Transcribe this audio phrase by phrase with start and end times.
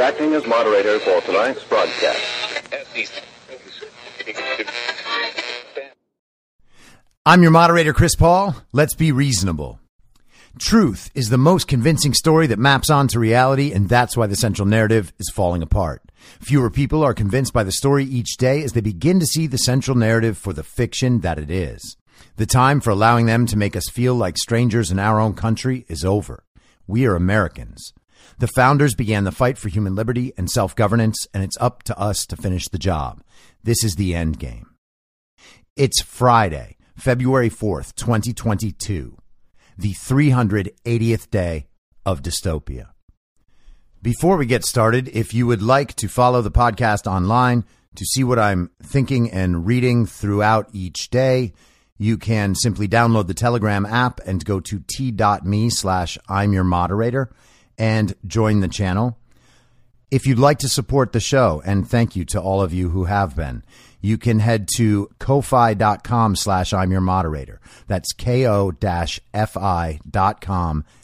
[0.00, 2.18] Acting as moderator for tonight's broadcast.
[7.24, 8.56] I'm your moderator, Chris Paul.
[8.72, 9.78] Let's be reasonable.
[10.58, 14.66] Truth is the most convincing story that maps onto reality, and that's why the central
[14.66, 16.02] narrative is falling apart.
[16.40, 19.56] Fewer people are convinced by the story each day as they begin to see the
[19.56, 21.96] central narrative for the fiction that it is.
[22.36, 25.86] The time for allowing them to make us feel like strangers in our own country
[25.88, 26.44] is over.
[26.88, 27.92] We are Americans.
[28.38, 31.98] The founders began the fight for human liberty and self governance, and it's up to
[31.98, 33.22] us to finish the job.
[33.62, 34.74] This is the end game.
[35.76, 39.16] It's Friday, February 4th, 2022,
[39.78, 41.66] the 380th day
[42.04, 42.88] of dystopia.
[44.02, 48.24] Before we get started, if you would like to follow the podcast online to see
[48.24, 51.52] what I'm thinking and reading throughout each day,
[51.96, 57.30] you can simply download the Telegram app and go to t.me slash I'm your moderator
[57.76, 59.16] and join the channel.
[60.10, 63.04] If you'd like to support the show, and thank you to all of you who
[63.04, 63.62] have been,
[64.00, 67.60] you can head to ko-fi.com slash I'm your moderator.
[67.86, 69.24] That's ko-fi.com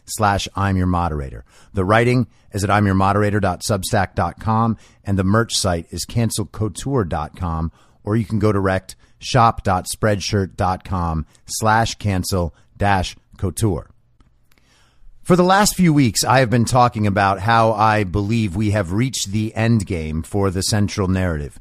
[0.07, 1.45] slash I'm your moderator.
[1.73, 7.73] The writing is at I'm your moderator.substack.com and the merch site is cancelcouture.com
[8.05, 13.91] or you can go direct shop.spreadshirt.com slash cancel dash couture.
[15.23, 18.93] For the last few weeks, I have been talking about how I believe we have
[18.93, 21.59] reached the end game for the central narrative.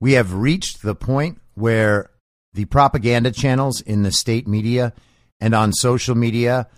[0.00, 2.10] We have reached the point where
[2.54, 4.92] the propaganda channels in the state media
[5.40, 6.68] and on social media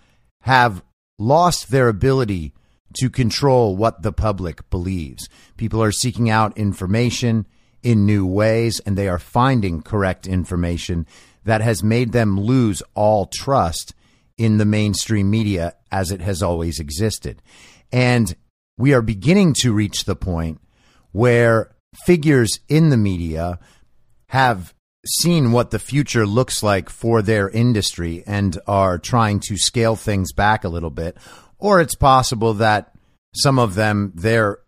[0.40, 0.82] have
[1.18, 2.52] lost their ability
[2.94, 5.28] to control what the public believes.
[5.56, 7.46] People are seeking out information
[7.82, 11.06] in new ways and they are finding correct information
[11.44, 13.94] that has made them lose all trust
[14.36, 17.42] in the mainstream media as it has always existed.
[17.90, 18.34] And
[18.78, 20.60] we are beginning to reach the point
[21.12, 21.71] where
[22.06, 23.58] figures in the media
[24.28, 29.96] have seen what the future looks like for their industry and are trying to scale
[29.96, 31.16] things back a little bit.
[31.58, 32.92] Or it's possible that
[33.34, 34.58] some of them, their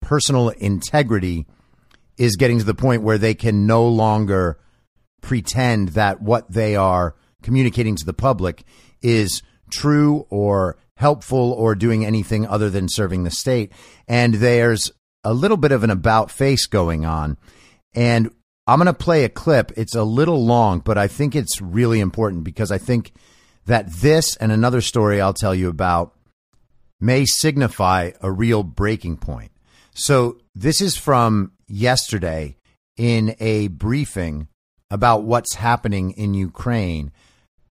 [0.00, 1.46] personal integrity
[2.16, 4.58] is getting to the point where they can no longer
[5.20, 8.64] pretend that what they are communicating to the public
[9.02, 13.72] is true or helpful or doing anything other than serving the state.
[14.08, 14.90] And there's
[15.24, 17.36] a little bit of an about face going on.
[17.94, 18.30] And
[18.66, 19.72] I'm going to play a clip.
[19.76, 23.12] It's a little long, but I think it's really important because I think
[23.66, 26.14] that this and another story I'll tell you about
[27.00, 29.52] may signify a real breaking point.
[29.94, 32.56] So, this is from yesterday
[32.96, 34.48] in a briefing
[34.90, 37.12] about what's happening in Ukraine.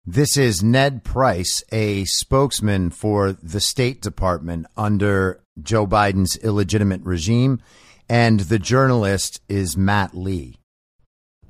[0.06, 7.60] This is Ned Price, a spokesman for the State Department under Joe Biden's illegitimate regime,
[8.08, 10.56] and the journalist is Matt Lee.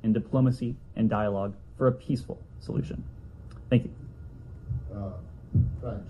[0.03, 3.03] in diplomacy and dialogue for a peaceful solution.
[3.69, 3.91] Thank you.
[5.81, 6.03] Thanks.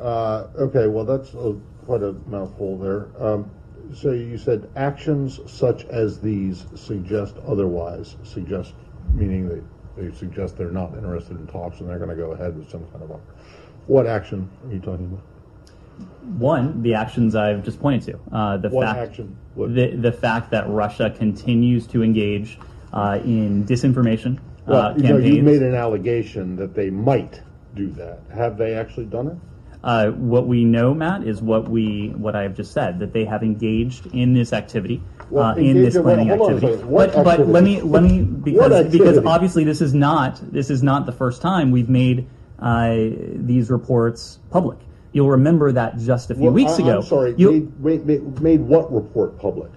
[0.00, 3.08] Uh, okay, well, that's a, quite a mouthful there.
[3.18, 3.50] Um,
[3.94, 8.74] so you said actions such as these suggest otherwise, suggest
[9.14, 9.64] meaning that
[9.96, 12.84] they suggest they're not interested in talks and they're going to go ahead with some
[12.88, 13.20] kind of a.
[13.86, 15.22] What action are you talking about?
[16.38, 18.36] One, the actions I've just pointed to.
[18.36, 19.36] Uh, the What fact, action?
[19.54, 22.58] What- The, the fact that Russia continues to engage
[22.92, 27.42] uh, in disinformation Well, uh, you know, you made an allegation that they might
[27.74, 28.20] do that.
[28.34, 29.36] Have they actually done it?
[29.82, 33.24] Uh, what we know, Matt, is what we what I have just said that they
[33.24, 35.00] have engaged in this activity,
[35.30, 36.82] Well, uh, in this planning a activity.
[36.90, 41.06] but but let me let me because because obviously this is not this is not
[41.06, 42.26] the first time we've made
[42.58, 42.96] uh,
[43.34, 44.78] these reports public.
[45.12, 46.96] You'll remember that just a few Well, weeks I- ago.
[46.98, 47.34] I'm sorry.
[47.36, 49.70] you- Made, made, made, what report public?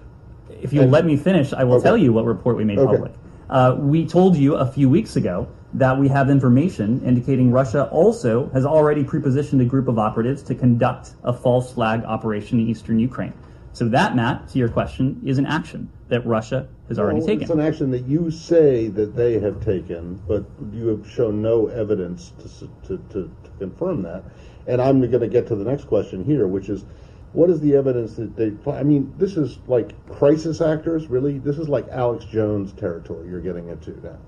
[0.60, 1.82] if you'll let me finish, I will Okay.
[1.84, 2.92] tell you what report we made Okay.
[2.92, 3.12] public.
[3.50, 8.48] Uh, we told you a few weeks ago that we have information indicating Russia also
[8.52, 12.98] has already prepositioned a group of operatives to conduct a false flag operation in eastern
[13.00, 13.32] Ukraine.
[13.72, 17.42] So that, Matt, to your question, is an action that Russia has already taken.
[17.42, 21.66] It's an action that you say that they have taken, but you have shown no
[21.68, 24.22] evidence to, to, to, to confirm that.
[24.66, 26.84] And I'm going to get to the next question here, which is,
[27.32, 28.52] what is the evidence that they?
[28.70, 31.38] I mean, this is like crisis actors, really.
[31.38, 34.18] This is like Alex Jones territory you're getting into now.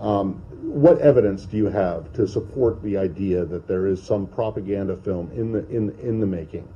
[0.00, 4.96] Um, what evidence do you have to support the idea that there is some propaganda
[4.96, 6.68] film in the in in the making?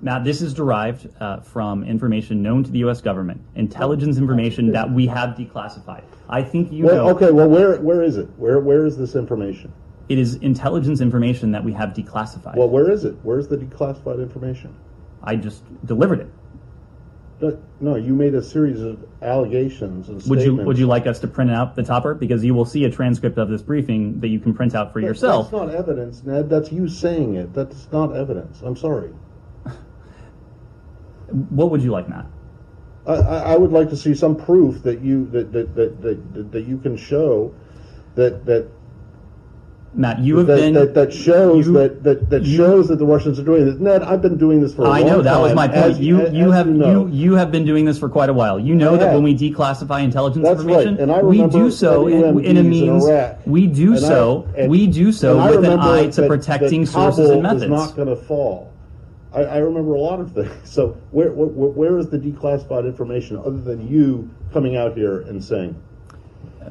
[0.00, 3.00] Matt, this is derived uh, from information known to the U.S.
[3.00, 6.04] government, intelligence information that we have declassified.
[6.28, 7.30] I think you Well, know okay.
[7.30, 8.28] Well, where where is it?
[8.36, 9.72] Where where is this information?
[10.08, 12.56] It is intelligence information that we have declassified.
[12.56, 13.16] Well, where is it?
[13.22, 14.74] Where's the declassified information?
[15.22, 16.30] I just delivered it.
[17.80, 20.66] No, you made a series of allegations and Would you statements.
[20.66, 23.36] would you like us to print out the topper because you will see a transcript
[23.36, 25.50] of this briefing that you can print out for That- yourself.
[25.50, 26.48] That's not evidence, Ned.
[26.48, 27.52] That's you saying it.
[27.52, 28.62] That's not evidence.
[28.62, 29.10] I'm sorry.
[31.50, 32.26] What would you like, Matt?
[33.06, 36.52] I, I I would like to see some proof that you that that, that, that,
[36.52, 37.54] that you can show
[38.14, 38.68] that that
[39.96, 42.96] Matt, you have that, been that, that shows you- that that, that you- shows that
[42.98, 43.78] the Russians are doing this.
[43.78, 45.78] Ned, I've been doing this for a I know that was my point.
[45.78, 47.06] as- you as- you as have you, know.
[47.06, 48.58] you you have been doing this for quite a while.
[48.58, 49.14] You know I that have.
[49.14, 51.00] when we declassify intelligence That's information, right.
[51.02, 53.38] And I we do so in, in a in means Iraq.
[53.46, 56.86] we do And I- so and- we do so with an eye to that- protecting
[56.86, 57.64] sources and methods.
[57.64, 58.70] is not going to fall.
[59.32, 60.50] I, I remember a lot of things.
[60.64, 65.42] So where, where where is the declassified information other than you coming out here and
[65.42, 65.74] saying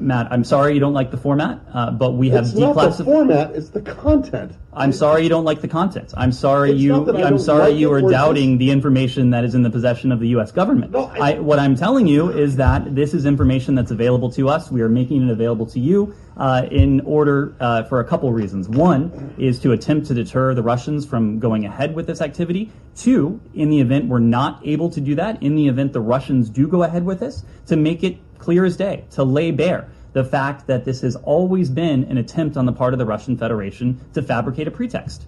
[0.00, 3.04] Matt, I'm sorry you don't like the format, uh, but we have it's not the
[3.04, 4.52] format, it's the content.
[4.72, 6.12] I'm sorry you don't like the content.
[6.16, 7.10] I'm sorry It's you.
[7.14, 10.28] I'm sorry like you are doubting the information that is in the possession of the
[10.28, 10.50] U.S.
[10.50, 10.90] government.
[10.92, 14.48] No, I- I, what I'm telling you is that this is information that's available to
[14.48, 14.70] us.
[14.70, 18.68] We are making it available to you uh, in order uh, for a couple reasons.
[18.68, 22.72] One is to attempt to deter the Russians from going ahead with this activity.
[22.96, 26.48] Two, in the event we're not able to do that, in the event the Russians
[26.50, 30.24] do go ahead with this, to make it clear as day, to lay bare the
[30.24, 34.00] fact that this has always been an attempt on the part of the Russian Federation
[34.12, 35.26] to fabricate a pretext.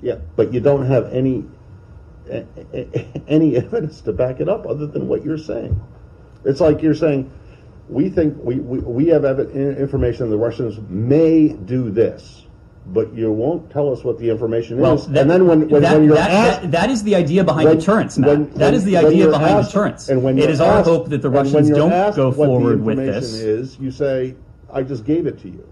[0.00, 1.44] Yeah, but you don't have any
[3.28, 5.80] any evidence to back it up other than what you're saying.
[6.44, 7.30] It's like you're saying
[7.88, 12.41] we think we we, we have information the Russians may do this,
[12.86, 15.06] but you won't tell us what the information Well, is.
[15.08, 16.70] that, and then when when, that, when you're that- asked.
[16.72, 18.28] that- is the idea behind when- deterrence, Matt.
[18.30, 20.08] when- that is the idea behind asked- deterrence.
[20.08, 23.34] And when it you're our hope that the Russians don't asked go forward with this.
[23.34, 24.34] Is you say
[24.72, 25.62] I just gave it to you,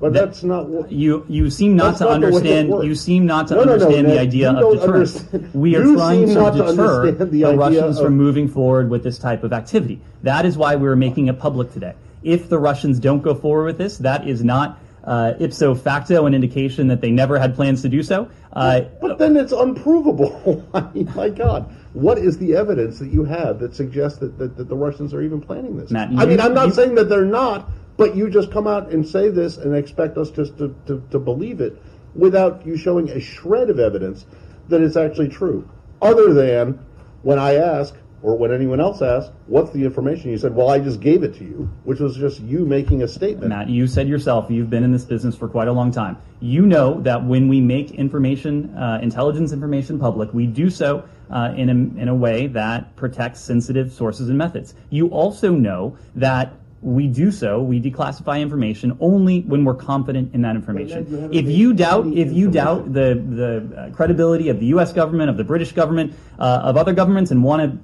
[0.00, 2.84] but That- that's not what You you seem not to not the way it understand.
[2.84, 5.16] You seem not to No, no, no, understand the idea of deterrence.
[5.16, 8.48] understand- We are you trying to not to deter the the Russians of- from moving
[8.48, 10.00] forward with this type of activity.
[10.24, 11.92] That is why we're making it public today.
[12.24, 16.34] If the Russians don't go forward with this, that is not uh, ipso facto an
[16.34, 18.28] indication that they never had plans to do so.
[18.52, 20.66] Uh, But then it's unprovable.
[20.74, 24.56] I mean, my God, what is the evidence that you have that suggests that, that,
[24.56, 25.90] that the Russians are even planning this?
[25.90, 28.90] Matt, I mean, I'm not you- saying that they're not, but you just come out
[28.92, 31.80] and say this and expect us just to, to, to believe it
[32.14, 34.26] without you showing a shred of evidence
[34.68, 35.68] that it's actually true.
[36.02, 36.78] Other than
[37.22, 40.30] when I ask, or when anyone else asks, what's the information?
[40.30, 43.08] You said, well, I just gave it to you, which was just you making a
[43.08, 43.48] statement.
[43.48, 46.18] Matt, you said yourself you've been in this business for quite a long time.
[46.40, 51.54] You know that when we make information, uh, intelligence information public, we do so uh,
[51.56, 54.74] in, a, in a way that protects sensitive sources and methods.
[54.90, 60.40] You also know that we do so, we declassify information only when we're confident in
[60.42, 61.06] that information.
[61.10, 64.90] you If you doubt, if you doubt the the uh, credibility of the U.S.
[64.92, 67.78] government, of the British government, uh, of other governments, and want to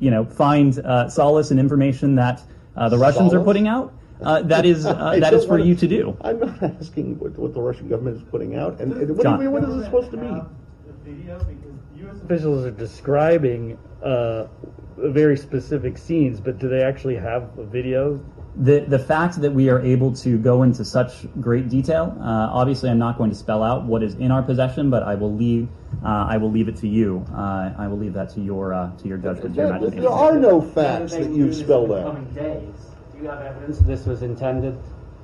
[0.00, 2.42] you know, find uh, solace in information that
[2.76, 5.52] uh, the Russians are putting out, uh, that is uh, I that don't is for
[5.52, 6.16] wanna- you to do.
[6.20, 9.40] I'm not asking what, what the Russian government is putting out, and, and what, John.
[9.40, 10.42] do what is it supposed to mean?
[12.00, 12.20] U.S.
[12.22, 14.46] officials are describing uh,
[14.96, 18.20] very specific scenes, but do they actually have a video?
[18.58, 22.90] The the fact that we are able to go into such great detail, uh, obviously,
[22.90, 25.68] I'm not going to spell out what is in our possession, but I will leave
[26.04, 27.24] uh, I will leave it to you.
[27.32, 30.10] Uh, I will leave that to your uh, to your judgment, to your There, there
[30.10, 32.14] are no facts that you've spelled out.
[32.14, 32.74] Coming days.
[33.12, 34.78] Do you have evidence this was intended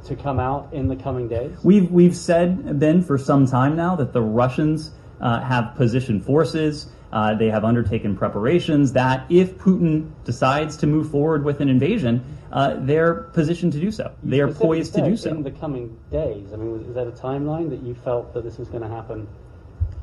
[0.05, 1.57] to come out in the coming days?
[1.63, 6.89] We've we've said Ben for some time now that the Russians uh, have positioned forces.
[7.13, 12.25] Uh, they have undertaken preparations that if Putin decides to move forward with an invasion,
[12.55, 14.15] uh, they're positioned to do so.
[14.23, 15.31] They are poised to do so.
[15.31, 16.53] In the coming days.
[16.53, 18.89] I mean, was, is that a timeline that you felt that this was going to
[18.89, 19.27] happen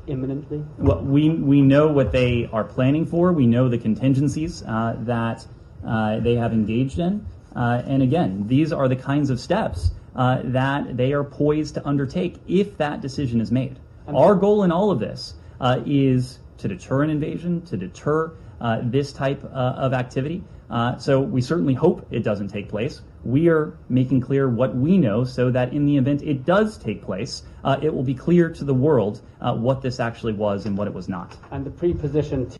[0.06, 0.62] imminently?
[0.78, 3.32] Well, we we know what they are planning for.
[3.32, 5.46] We know the contingencies uh, that
[5.84, 10.40] uh, they have engaged in, uh, and again, these are the kinds of steps uh,
[10.44, 13.78] that they are poised to undertake if that decision is made.
[14.06, 18.80] Our goal in all of this uh, is to deter an invasion, to deter uh,
[18.82, 20.42] this type uh, of activity.
[20.72, 23.02] Uh, so we certainly hope it doesn't take place.
[23.24, 27.02] We are making clear what we know so that in the event it does take
[27.04, 30.76] place, uh, it will be clear to the world uh, what this actually was and
[30.76, 31.36] what it was not.
[31.50, 32.56] And the pre-positioned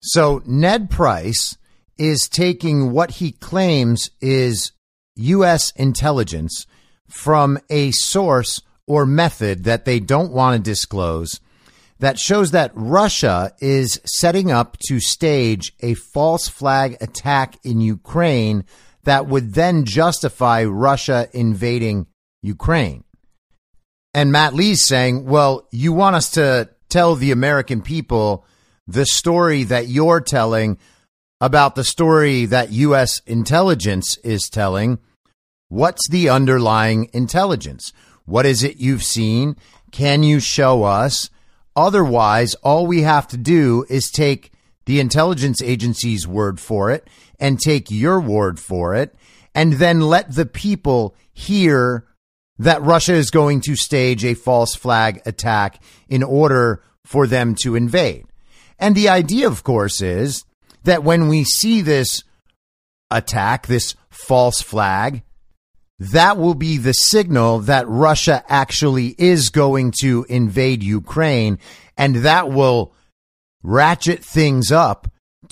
[0.00, 1.58] So Ned Price
[1.98, 4.70] is taking what he claims is
[5.16, 5.72] U.S.
[5.72, 6.66] intelligence
[7.08, 11.40] from a source or method that they don't want to disclose
[12.02, 18.64] that shows that Russia is setting up to stage a false flag attack in Ukraine
[19.04, 22.08] that would then justify Russia invading
[22.42, 23.04] Ukraine.
[24.12, 28.44] And Matt Lee's saying, well, you want us to tell the American people
[28.88, 30.78] the story that you're telling
[31.40, 33.20] about the story that U.S.
[33.26, 34.98] intelligence is telling.
[35.68, 37.92] What's the underlying intelligence?
[38.24, 39.54] What is it you've seen?
[39.92, 41.30] Can you show us?
[41.74, 44.52] Otherwise, all we have to do is take
[44.84, 49.14] the intelligence agency's word for it and take your word for it,
[49.54, 52.06] and then let the people hear
[52.58, 57.74] that Russia is going to stage a false flag attack in order for them to
[57.74, 58.24] invade.
[58.78, 60.44] And the idea, of course, is
[60.84, 62.24] that when we see this
[63.10, 65.22] attack, this false flag,
[66.10, 71.58] that will be the signal that Russia actually is going to invade Ukraine,
[71.96, 72.92] and that will
[73.62, 75.08] ratchet things up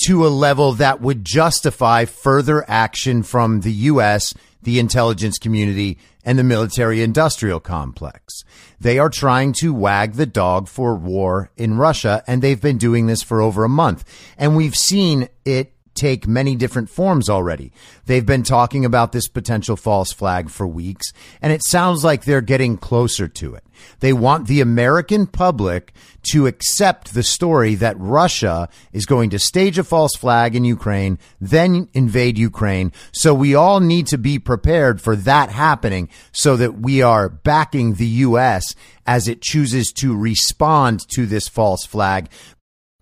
[0.06, 6.38] to a level that would justify further action from the U.S., the intelligence community, and
[6.38, 8.42] the military industrial complex.
[8.80, 13.06] They are trying to wag the dog for war in Russia, and they've been doing
[13.06, 14.04] this for over a month.
[14.36, 17.72] And we've seen it take many different forms already.
[18.06, 22.40] They've been talking about this potential false flag for weeks, and it sounds like they're
[22.40, 23.64] getting closer to it.
[24.00, 25.92] They want the American public
[26.32, 31.18] to accept the story that Russia is going to stage a false flag in Ukraine,
[31.38, 32.92] then invade Ukraine.
[33.12, 37.94] So we all need to be prepared for that happening so that we are backing
[37.94, 38.74] the U.S.
[39.06, 42.30] as it chooses to respond to this false flag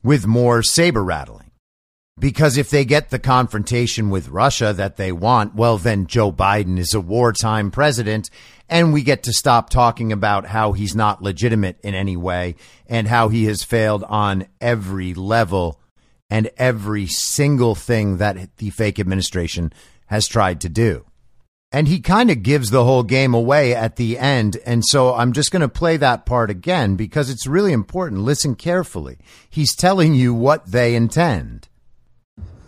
[0.02, 1.47] with more saber rattling.
[2.18, 6.78] Because if they get the confrontation with Russia that they want, well, then Joe Biden
[6.78, 8.30] is a wartime president
[8.68, 12.54] and we get to stop talking about how he's not legitimate in any way
[12.86, 15.80] and how he has failed on every level
[16.28, 19.72] and every single thing that the fake administration
[20.06, 21.04] has tried to do.
[21.70, 24.56] And he kind of gives the whole game away at the end.
[24.64, 28.22] And so I'm just going to play that part again because it's really important.
[28.22, 29.18] Listen carefully.
[29.50, 31.68] He's telling you what they intend.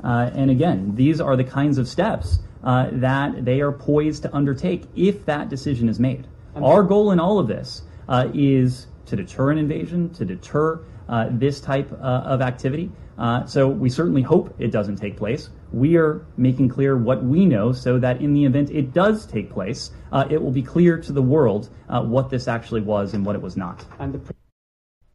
[0.02, 4.34] Uh, and again, these are the kinds of steps uh, that they are poised to
[4.34, 6.26] undertake if that decision is made.
[6.56, 11.28] Our goal in all of this uh, is to deter an invasion, to deter uh,
[11.30, 12.90] this type uh, of activity.
[13.18, 15.50] Uh, so we certainly hope it doesn't take place.
[15.72, 19.50] We are making clear what we know so that in the event it does take
[19.50, 23.24] place, uh, it will be clear to the world uh, what this actually was and
[23.24, 23.84] what it was not.
[23.98, 24.34] and the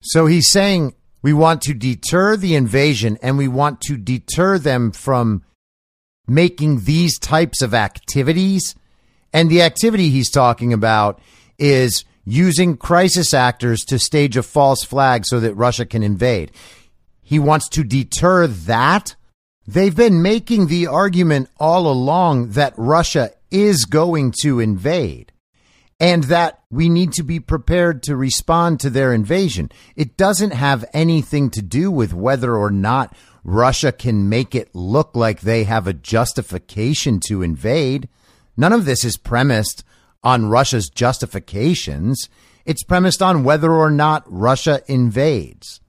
[0.02, 0.94] So he's saying
[1.26, 5.44] we want to deter the invasion and we want to deter them from
[6.28, 8.76] making these types of activities.
[9.34, 11.20] And the activity he's talking about
[11.58, 16.52] is using crisis actors to stage a false flag so that Russia can invade.
[17.24, 19.16] He wants to deter that.
[19.66, 25.32] They've been making the argument all along that Russia is going to invade
[26.00, 29.72] and that we need to be prepared to respond to their invasion.
[29.96, 35.16] It doesn't have anything to do with whether or not Russia can make it look
[35.16, 38.10] like they have a justification to invade.
[38.58, 39.84] None of this is premised
[40.24, 42.28] on Russia's justifications.
[42.66, 45.80] It's premised on whether or not Russia invades.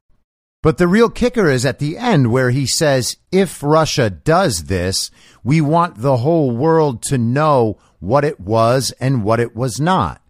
[0.62, 5.10] But the real kicker is at the end where he says, if Russia does this,
[5.42, 10.20] we want the whole world to know what it was and what it was not.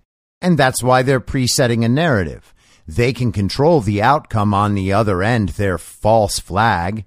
[0.40, 2.54] And that's why they're presetting a narrative.
[2.86, 7.04] They can control the outcome on the other end, their false flag.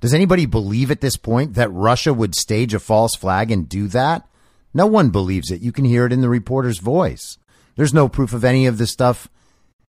[0.00, 3.86] Does anybody believe at this point that Russia would stage a false flag and do
[3.88, 4.28] that?
[4.74, 5.62] No one believes it.
[5.62, 7.38] You can hear it in the reporter's voice.
[7.76, 9.28] There's no proof of any of the stuff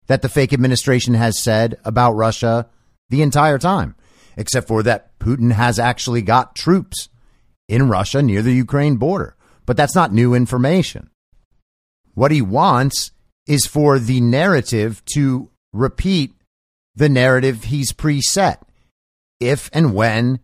[0.08, 2.68] that the fake administration has said about Russia
[3.10, 3.96] the entire time,
[4.38, 7.10] except for that Putin has actually got troops
[7.68, 9.36] in Russia near the Ukraine border.
[9.66, 11.10] But that's not new information.
[12.14, 13.12] What he wants
[13.48, 16.34] is for the narrative to repeat
[16.96, 18.58] the narrative he's preset.
[19.40, 20.40] If and when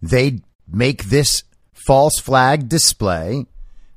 [0.00, 3.46] they make this false flag display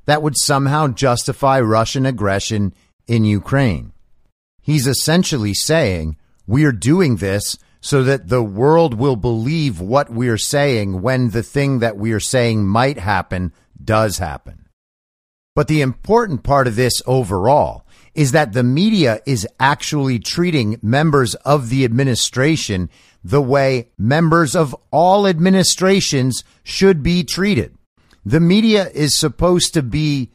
[0.06, 2.74] that would somehow justify Russian aggression
[3.06, 3.92] in Ukraine.
[4.60, 6.16] He's essentially saying,
[6.46, 11.80] we're doing this so that the world will believe what we're saying when the thing
[11.80, 13.52] that we're saying might happen
[13.82, 14.68] does happen.
[15.54, 21.34] But the important part of this overall is that the media is actually treating members
[21.36, 22.90] of the administration
[23.24, 27.74] the way members of all administrations should be treated.
[28.24, 30.30] The media is supposed to be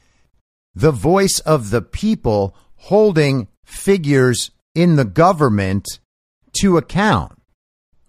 [0.74, 6.00] the voice of the people holding figures in the government
[6.54, 7.34] to account.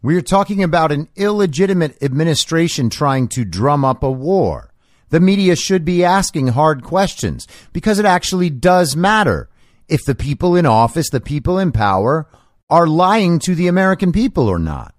[0.03, 4.70] We're talking about an illegitimate administration trying to drum up a war.
[5.11, 9.49] The media should be asking hard questions because it actually does matter
[9.89, 12.29] if the people in office, the people in power,
[12.71, 14.95] are lying to the American people or not.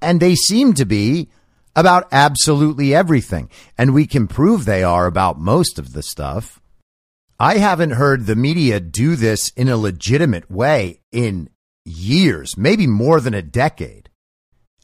[0.00, 1.28] And they seem to be
[1.74, 3.50] about absolutely everything.
[3.76, 6.60] And we can prove they are about most of the stuff.
[7.40, 11.50] I haven't heard the media do this in a legitimate way in
[11.84, 14.07] years, maybe more than a decade.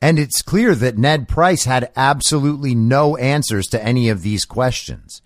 [0.05, 5.23] And it's clear that Ned Price had absolutely no answers to any of these questions.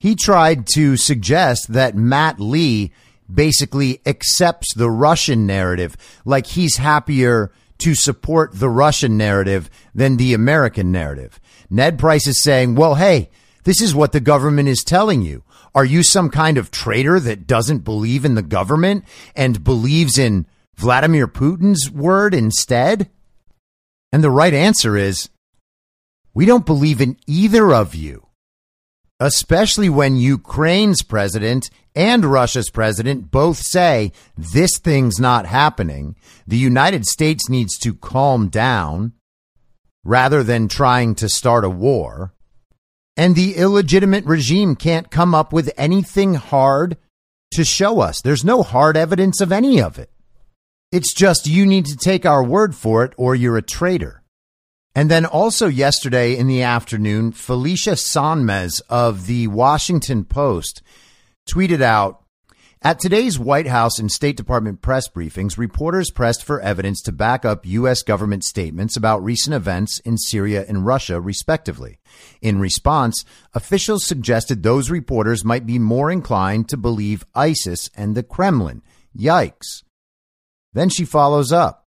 [0.00, 2.90] He tried to suggest that Matt Lee
[3.30, 5.94] basically accepts the Russian narrative,
[6.24, 11.38] like he's happier to support the Russian narrative than the American narrative.
[11.68, 13.28] Ned Price is saying, well, hey,
[13.64, 15.44] this is what the government is telling you.
[15.74, 19.04] Are you some kind of traitor that doesn't believe in the government
[19.36, 23.10] and believes in Vladimir Putin's word instead?
[24.12, 25.28] And the right answer is,
[26.34, 28.28] we don't believe in either of you
[29.20, 36.14] especially when Ukraine's president and Russia's president both say this thing's not happening.
[36.46, 39.12] The United States needs to calm down
[40.04, 42.32] rather than trying to start a war.
[43.16, 46.96] And the illegitimate regime can't come up with anything hard
[47.52, 48.20] to show us.
[48.20, 50.10] There's no hard evidence of any of it.
[50.90, 54.22] It's just you need to take our word for it or you're a traitor.
[54.94, 60.80] And then also yesterday in the afternoon, Felicia Sonmez of the Washington Post
[61.46, 62.24] tweeted out
[62.80, 67.44] At today's White House and State Department press briefings, reporters pressed for evidence to back
[67.44, 68.02] up U.S.
[68.02, 71.98] government statements about recent events in Syria and Russia, respectively.
[72.40, 78.22] In response, officials suggested those reporters might be more inclined to believe ISIS and the
[78.22, 78.80] Kremlin.
[79.14, 79.82] Yikes.
[80.72, 81.86] Then she follows up.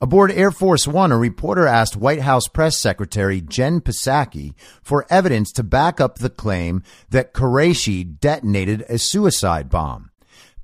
[0.00, 5.50] Aboard Air Force One, a reporter asked White House Press Secretary Jen Psaki for evidence
[5.52, 10.10] to back up the claim that Qureshi detonated a suicide bomb.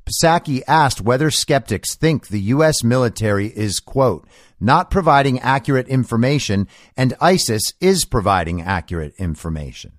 [0.06, 2.84] Psaki asked whether skeptics think the U.S.
[2.84, 4.28] military is, quote,
[4.60, 9.92] not providing accurate information and ISIS is providing accurate information.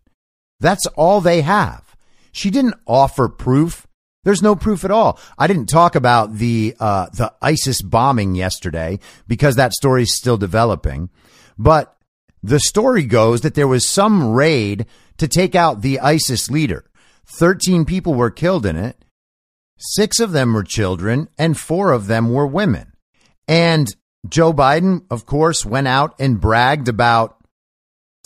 [0.60, 1.96] That's all they have.
[2.32, 3.88] She didn't offer proof
[4.26, 5.18] there's no proof at all.
[5.38, 10.36] I didn't talk about the uh, the ISIS bombing yesterday because that story is still
[10.36, 11.10] developing.
[11.58, 11.96] But
[12.44, 16.84] the story goes that there was some raid to take out the ISIS leader.
[17.26, 19.06] Thirteen people were killed in it.
[19.78, 22.94] Six of them were children, and four of them were women.
[23.48, 23.96] And
[24.28, 27.38] Joe Biden, of course, went out and bragged about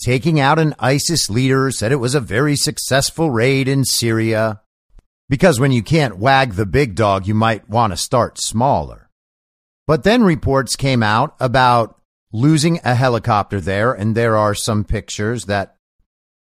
[0.02, 4.62] taking out an ISIS leader, said it was a very successful raid in Syria.
[5.30, 9.08] Because when you can't wag the big dog, you might want to start smaller.
[9.86, 12.00] But then reports came out about
[12.32, 15.76] losing a helicopter there, and there are some pictures that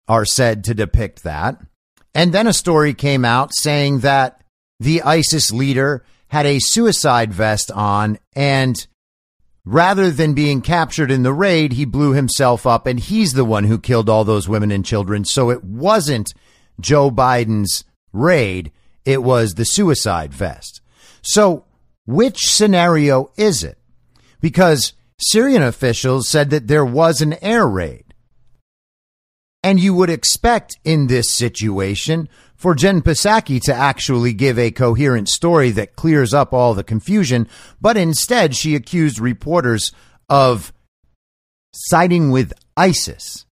[0.08, 1.60] are said to depict that.
[2.15, 4.41] And then a story came out saying that
[4.80, 8.88] the ISIS leader had a suicide vest on and
[9.65, 13.65] rather than being captured in the raid, he blew himself up and he's the one
[13.65, 15.26] who killed all those women and children.
[15.26, 16.34] So it wasn't
[16.80, 17.84] Joe Biden's
[18.18, 18.72] raid.
[19.06, 20.82] It was the suicide vest.
[21.22, 21.66] So
[22.06, 23.78] which scenario is it?
[24.42, 28.04] Because Syrian officials said that there was an air raid.
[29.64, 35.30] And you would expect in this situation for Jen Psaki to actually give a coherent
[35.30, 37.48] story that clears up all the confusion,
[37.82, 39.92] but instead she accused reporters
[40.30, 40.72] of
[41.74, 43.46] siding with ISIS.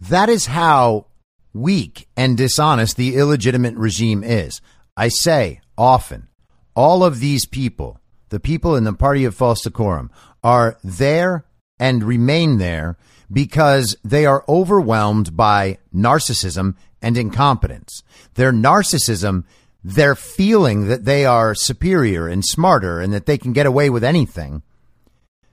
[0.00, 1.06] That is how
[1.52, 4.60] weak and dishonest the illegitimate regime is.
[4.96, 6.28] I say often,
[6.74, 10.10] all of these people, the people in the party of false decorum,
[10.42, 11.44] are there
[11.78, 12.96] and remain there
[13.30, 18.02] because they are overwhelmed by narcissism and incompetence.
[18.34, 19.44] Their narcissism,
[19.82, 24.04] their feeling that they are superior and smarter and that they can get away with
[24.04, 24.62] anything,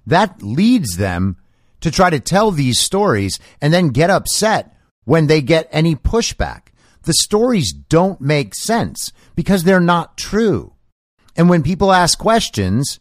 [0.06, 1.38] that leads them
[1.82, 4.76] to try to tell these stories and then get upset
[5.10, 6.68] when they get any pushback.
[7.02, 10.74] The stories don't make sense because they're not true.
[11.36, 13.00] And when people ask questions,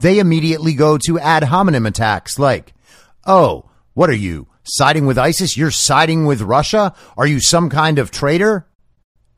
[0.00, 2.74] they immediately go to ad hominem attacks like,
[3.28, 5.56] oh, what are you, siding with ISIS?
[5.56, 6.96] You're siding with Russia?
[7.16, 8.66] Are you some kind of traitor?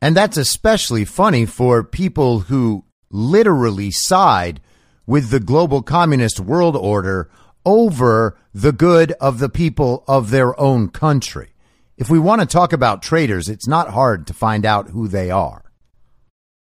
[0.01, 4.61] And that's especially funny for people who literally side
[5.05, 7.29] with the global communist world order
[7.67, 11.52] over the good of the people of their own country.
[11.97, 15.29] If we want to talk about traitors, it's not hard to find out who they
[15.29, 15.63] are.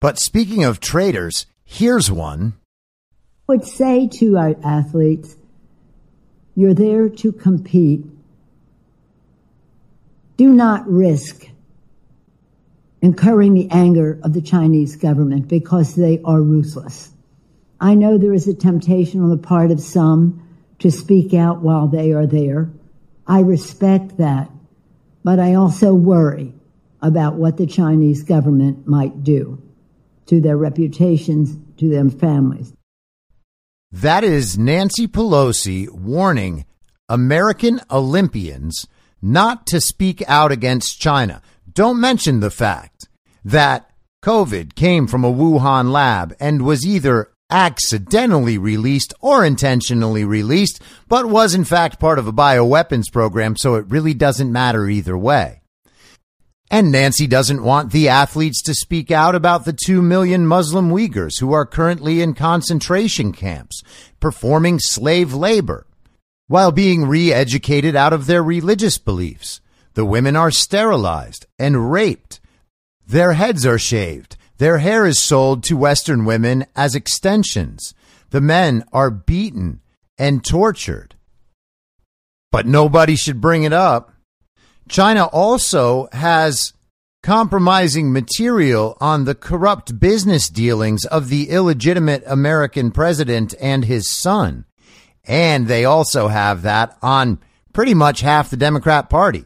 [0.01, 2.53] But speaking of traitors, here's one.
[3.47, 5.35] I would say to our athletes,
[6.55, 8.05] you're there to compete.
[10.37, 11.47] Do not risk
[13.01, 17.11] incurring the anger of the Chinese government because they are ruthless.
[17.79, 20.41] I know there is a temptation on the part of some
[20.79, 22.69] to speak out while they are there.
[23.27, 24.49] I respect that,
[25.25, 26.53] but I also worry
[27.01, 29.59] about what the Chinese government might do
[30.27, 32.71] to their reputations, to their families.
[33.91, 36.65] That is Nancy Pelosi warning
[37.09, 38.85] American Olympians
[39.19, 41.41] not to speak out against China.
[41.73, 43.07] Don't mention the fact
[43.43, 43.89] that
[44.23, 51.27] COVID came from a Wuhan lab and was either accidentally released or intentionally released, but
[51.27, 55.61] was in fact part of a bioweapons program, so it really doesn't matter either way.
[56.71, 61.39] And Nancy doesn't want the athletes to speak out about the 2 million Muslim Uyghurs
[61.39, 63.83] who are currently in concentration camps,
[64.19, 65.85] performing slave labor,
[66.47, 69.61] while being re educated out of their religious beliefs.
[69.93, 72.41] The women are sterilized and raped.
[73.07, 74.35] Their heads are shaved.
[74.57, 77.93] Their hair is sold to Western women as extensions.
[78.29, 79.81] The men are beaten
[80.17, 81.15] and tortured.
[82.51, 84.13] But nobody should bring it up.
[84.87, 86.73] China also has
[87.21, 94.63] compromising material on the corrupt business dealings of the illegitimate American president and his son.
[95.25, 97.39] And they also have that on
[97.73, 99.43] pretty much half the Democrat Party.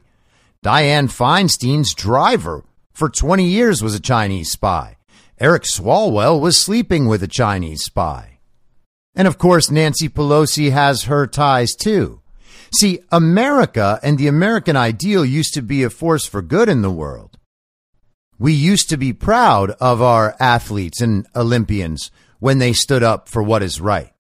[0.64, 4.98] Dianne Feinstein's driver for 20 years was a Chinese spy.
[5.40, 8.40] Eric Swalwell was sleeping with a Chinese spy.
[9.16, 12.22] And of course, Nancy Pelosi has her ties too.
[12.74, 16.92] See, America and the American ideal used to be a force for good in the
[16.92, 17.38] world.
[18.38, 23.42] We used to be proud of our athletes and Olympians when they stood up for
[23.42, 24.12] what is right.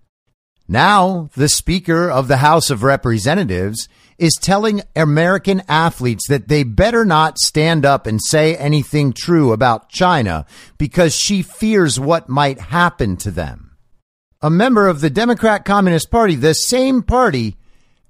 [0.69, 7.05] Now, the Speaker of the House of Representatives is telling American athletes that they better
[7.05, 10.45] not stand up and say anything true about China
[10.77, 13.77] because she fears what might happen to them.
[14.41, 17.57] A member of the Democrat Communist Party, the same party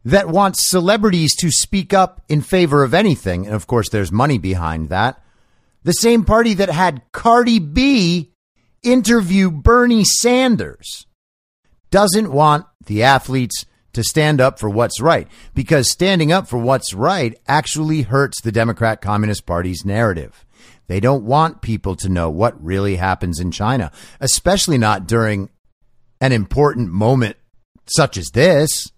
[0.06, 3.45] that wants celebrities to speak up in favor of anything.
[3.45, 5.22] And of course, there's money behind that.
[5.84, 8.34] The same party that had Cardi B
[8.84, 11.06] interview Bernie Sanders
[11.91, 16.93] doesn't want the athletes to stand up for what's right because standing up for what's
[16.93, 20.45] right actually hurts the Democrat Communist Party's narrative.
[20.88, 25.49] They don't want people to know what really happens in China, especially not during
[26.19, 27.38] an important moment
[27.86, 28.91] such as this.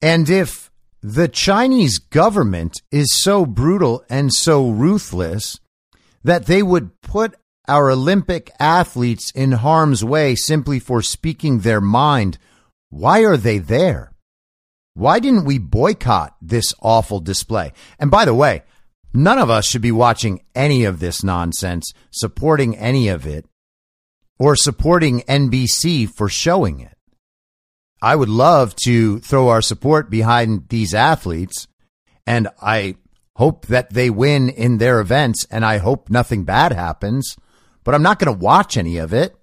[0.00, 0.70] And if
[1.02, 5.60] the Chinese government is so brutal and so ruthless
[6.24, 7.34] that they would put
[7.68, 12.38] our Olympic athletes in harm's way simply for speaking their mind,
[12.92, 14.12] why are they there?
[14.92, 17.72] Why didn't we boycott this awful display?
[17.98, 18.64] And by the way,
[19.14, 23.46] none of us should be watching any of this nonsense, supporting any of it,
[24.38, 26.94] or supporting NBC for showing it.
[28.02, 31.68] I would love to throw our support behind these athletes,
[32.26, 32.96] and I
[33.36, 37.38] hope that they win in their events, and I hope nothing bad happens,
[37.84, 39.34] but I'm not going to watch any of it.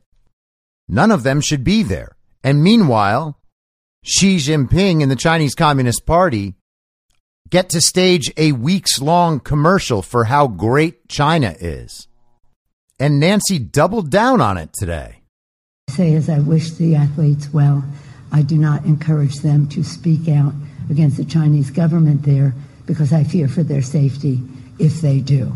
[0.88, 2.16] None of them should be there.
[2.44, 3.39] And meanwhile,
[4.04, 6.56] Xi Jinping and the Chinese Communist Party
[7.50, 12.08] get to stage a weeks long commercial for how great China is.
[13.00, 15.22] And Nancy doubled down on it today.
[15.90, 17.84] Say, as I wish the athletes well,
[18.32, 20.54] I do not encourage them to speak out
[20.90, 22.54] against the Chinese government there
[22.86, 24.42] because I fear for their safety
[24.80, 25.54] if they do.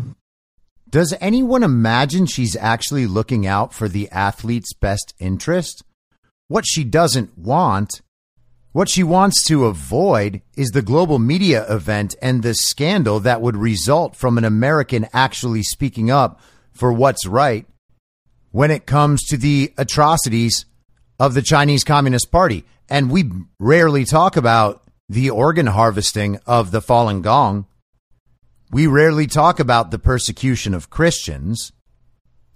[0.90, 5.82] Does anyone imagine she's actually looking out for the athlete's best interest?
[6.48, 8.00] What she doesn't want
[8.74, 13.56] what she wants to avoid is the global media event and the scandal that would
[13.56, 16.40] result from an American actually speaking up
[16.72, 17.66] for what's right
[18.50, 20.66] when it comes to the atrocities
[21.20, 22.64] of the Chinese Communist Party.
[22.88, 27.66] And we rarely talk about the organ harvesting of the Falun Gong.
[28.72, 31.70] We rarely talk about the persecution of Christians.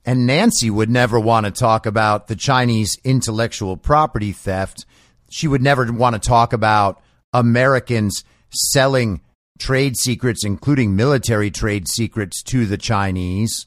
[0.05, 4.85] And Nancy would never want to talk about the Chinese intellectual property theft
[5.29, 7.01] she would never want to talk about
[7.33, 9.21] Americans selling
[9.59, 13.67] trade secrets, including military trade secrets, to the Chinese.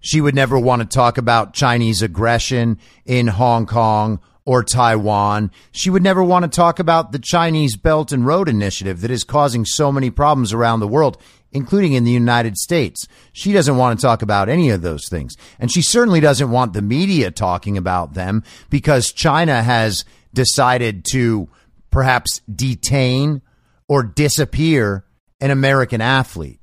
[0.00, 5.50] She would never want to talk about Chinese aggression in Hong Kong or Taiwan.
[5.72, 9.24] She would never want to talk about the Chinese Belt and Road Initiative that is
[9.24, 11.16] causing so many problems around the world,
[11.52, 13.08] including in the United States.
[13.32, 15.36] She doesn't want to talk about any of those things.
[15.58, 21.48] And she certainly doesn't want the media talking about them because China has decided to
[21.90, 23.40] perhaps detain
[23.88, 25.04] or disappear
[25.40, 26.60] an American athlete.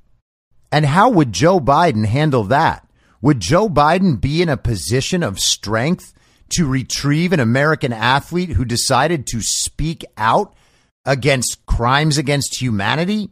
[0.70, 2.88] And how would Joe Biden handle that?
[3.20, 6.12] Would Joe Biden be in a position of strength
[6.50, 10.54] to retrieve an American athlete who decided to speak out
[11.04, 13.30] against crimes against humanity?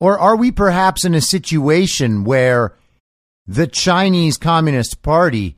[0.00, 2.76] Or are we perhaps in a situation where
[3.46, 5.56] the Chinese Communist Party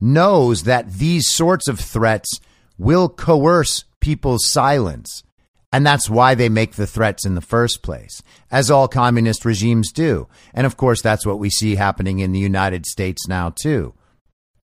[0.00, 2.40] knows that these sorts of threats
[2.80, 5.22] will coerce people's silence.
[5.70, 9.92] And that's why they make the threats in the first place, as all communist regimes
[9.92, 10.26] do.
[10.54, 13.94] And of course, that's what we see happening in the United States now, too.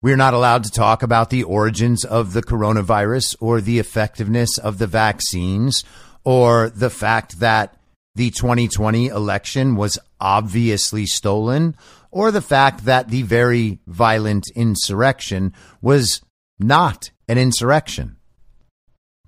[0.01, 4.77] We're not allowed to talk about the origins of the coronavirus or the effectiveness of
[4.77, 5.83] the vaccines
[6.23, 7.77] or the fact that
[8.15, 11.75] the 2020 election was obviously stolen
[12.11, 16.21] or the fact that the very violent insurrection was
[16.59, 18.17] not an insurrection.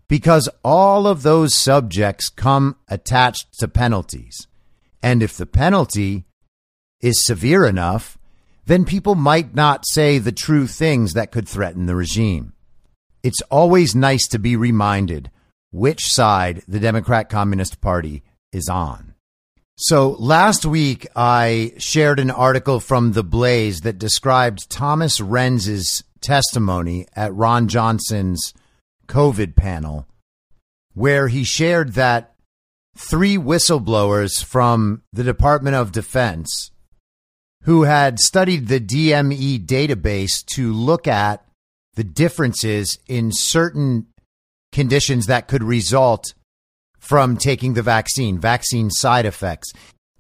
[0.08, 4.48] Because all of those subjects come attached to penalties.
[5.02, 6.26] And if the penalty
[7.02, 8.18] is severe enough,
[8.66, 12.54] then people might not say the true things that could threaten the regime.
[13.24, 15.32] It's always nice to be reminded
[15.72, 19.14] which side the Democrat Communist Party is on.
[19.78, 27.08] So last week, I shared an article from The Blaze that described Thomas Renz's testimony
[27.16, 28.54] at Ron Johnson's
[29.08, 30.08] COVID panel,
[30.94, 32.34] where he shared that
[32.98, 36.72] three whistleblowers from the Department of Defense
[37.64, 41.46] who had studied the DMED database to look at
[41.96, 44.08] the differences in certain
[44.72, 46.34] conditions that could result
[47.00, 49.72] from taking the vaccine, vaccine side effects,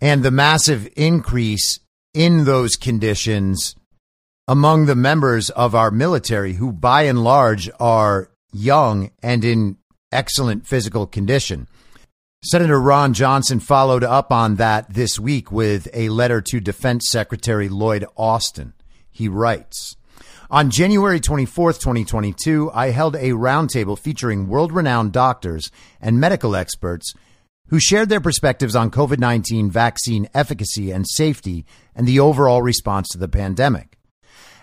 [0.01, 1.79] and the massive increase
[2.13, 3.75] in those conditions
[4.47, 9.77] among the members of our military, who by and large are young and in
[10.12, 11.67] excellent physical condition.
[12.43, 17.67] Senator Ron Johnson followed up on that this week with a letter to Defense Secretary
[17.69, 18.73] Lloyd Austin.
[19.10, 19.95] He writes,
[20.51, 27.13] on January 24th, 2022, I held a roundtable featuring world renowned doctors and medical experts
[27.69, 33.10] who shared their perspectives on COVID 19 vaccine efficacy and safety and the overall response
[33.10, 33.97] to the pandemic.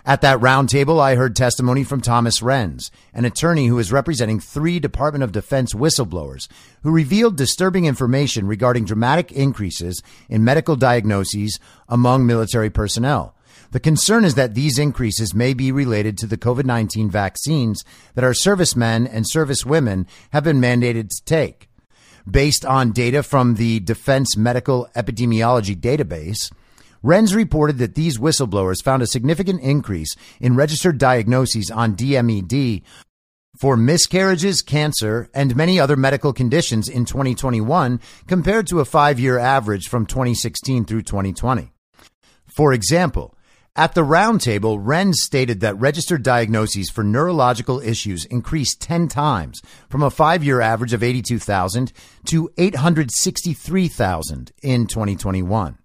[0.05, 4.81] At that roundtable, I heard testimony from Thomas Renz, an attorney who is representing three
[4.81, 6.49] Department of Defense whistleblowers
[6.83, 13.37] who revealed disturbing information regarding dramatic increases in medical diagnoses among military personnel.
[13.71, 17.85] The concern is that these increases may be related to the COVID 19 vaccines
[18.15, 21.69] that our servicemen and servicewomen have been mandated to take.
[22.29, 26.51] Based on data from the Defense Medical Epidemiology Database,
[27.05, 32.83] Renz reported that these whistleblowers found a significant increase in registered diagnoses on DMED
[33.59, 39.39] for miscarriages, cancer, and many other medical conditions in 2021 compared to a five year
[39.39, 41.73] average from 2016 through 2020.
[42.47, 43.37] For example,
[43.75, 50.03] At the roundtable, Renz stated that registered diagnoses for neurological issues increased 10 times from
[50.03, 51.91] a five year average of 82,000
[52.27, 55.79] to 863,000 in 2021.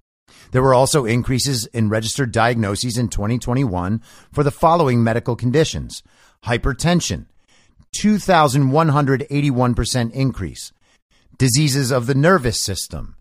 [0.52, 6.02] There were also increases in registered diagnoses in 2021 for the following medical conditions.
[6.46, 7.26] Hypertension,
[8.02, 10.72] 2,181% increase,
[11.38, 13.16] diseases of the nervous system,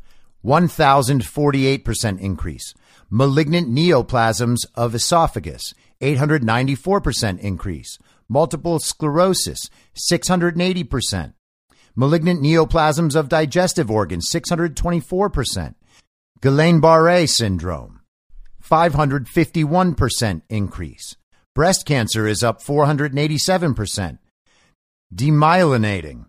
[0.45, 2.75] 1,048% increase,
[3.11, 9.69] malignant neoplasms of esophagus, 894% increase, multiple sclerosis,
[10.12, 11.33] 680%,
[11.95, 15.75] malignant neoplasms of digestive organs, 624%,
[16.42, 18.01] Guillain-Barré syndrome,
[18.62, 21.16] 551% increase.
[21.55, 24.18] Breast cancer is up 487%.
[25.14, 26.27] Demyelinating,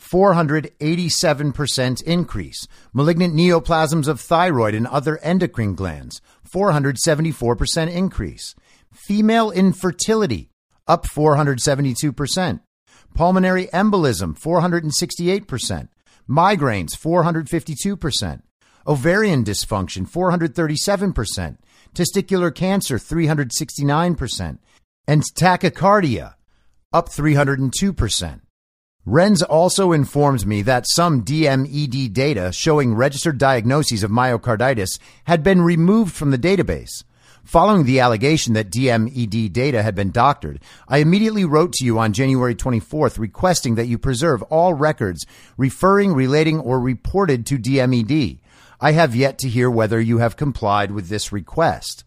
[0.00, 2.66] 487% increase.
[2.94, 8.54] Malignant neoplasms of thyroid and other endocrine glands, 474% increase.
[8.94, 10.48] Female infertility,
[10.86, 12.60] up 472%.
[13.14, 15.88] Pulmonary embolism, 468%.
[16.26, 18.40] Migraines, 452%.
[18.90, 21.58] Ovarian dysfunction, 437%.
[21.94, 24.58] Testicular cancer, 369%.
[25.06, 26.34] And tachycardia,
[26.92, 28.40] up 302%.
[29.06, 35.62] Renz also informs me that some DMED data showing registered diagnoses of myocarditis had been
[35.62, 37.04] removed from the database.
[37.44, 42.12] Following the allegation that DMED data had been doctored, I immediately wrote to you on
[42.12, 45.24] January 24th requesting that you preserve all records
[45.56, 48.40] referring, relating, or reported to DMED.
[48.80, 52.04] I have yet to hear whether you have complied with this request.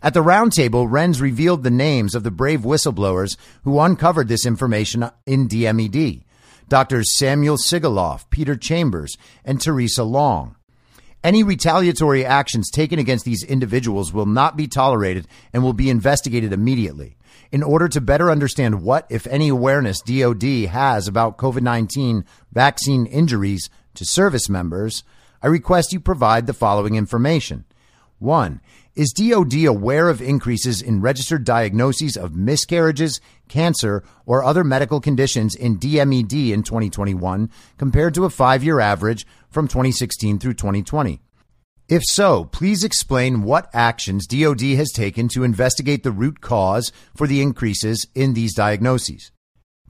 [0.00, 5.10] At the roundtable, Renz revealed the names of the brave whistleblowers who uncovered this information
[5.26, 6.22] in DMED.
[6.68, 10.56] Doctors Samuel Sigoloff, Peter Chambers, and Theresa Long.
[11.24, 16.52] Any retaliatory actions taken against these individuals will not be tolerated and will be investigated
[16.52, 17.16] immediately.
[17.50, 23.06] In order to better understand what, if any, awareness DoD has about COVID 19 vaccine
[23.06, 25.02] injuries to service members,
[25.44, 27.66] I request you provide the following information.
[28.18, 28.62] One,
[28.94, 35.54] is DoD aware of increases in registered diagnoses of miscarriages, cancer, or other medical conditions
[35.54, 41.20] in DMED in 2021 compared to a five year average from 2016 through 2020?
[41.90, 47.26] If so, please explain what actions DoD has taken to investigate the root cause for
[47.26, 49.30] the increases in these diagnoses.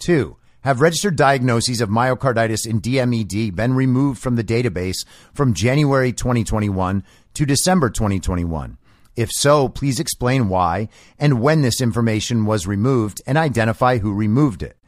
[0.01, 6.11] Two, have registered diagnoses of myocarditis in DMED been removed from the database from January
[6.11, 8.79] 2021 to December 2021?
[9.15, 14.63] If so, please explain why and when this information was removed and identify who removed
[14.63, 14.79] it.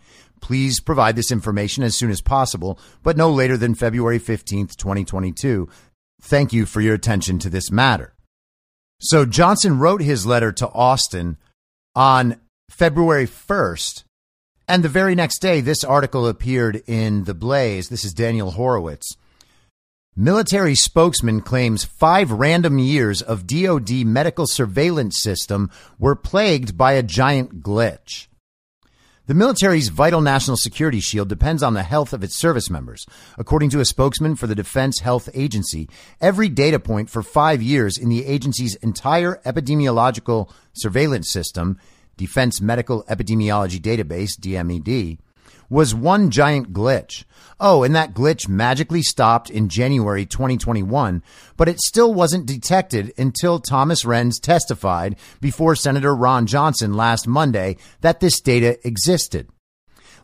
[0.41, 5.69] Please provide this information as soon as possible, but no later than February 15th, 2022.
[6.23, 8.15] Thank you for your attention to this matter.
[8.99, 11.37] So Johnson wrote his letter to Austin
[11.95, 14.05] on February 1st.
[14.69, 17.89] And the very next day, this article appeared in The Blaze.
[17.89, 19.17] This is Daniel Horowitz.
[20.17, 27.03] Military spokesman claims five random years of DoD medical surveillance system were plagued by a
[27.05, 28.27] giant glitch.
[29.27, 33.07] The military's vital national security shield depends on the health of its service members.
[33.39, 35.89] According to a spokesman for the Defense Health Agency,
[36.21, 41.79] every data point for five years in the agency's entire epidemiological surveillance system,
[42.17, 45.19] Defense Medical Epidemiology Database, DMED,
[45.69, 47.25] was one giant glitch.
[47.59, 51.23] Oh, and that glitch magically stopped in January 2021,
[51.57, 57.77] but it still wasn't detected until Thomas Renz testified before Senator Ron Johnson last Monday
[58.01, 59.49] that this data existed.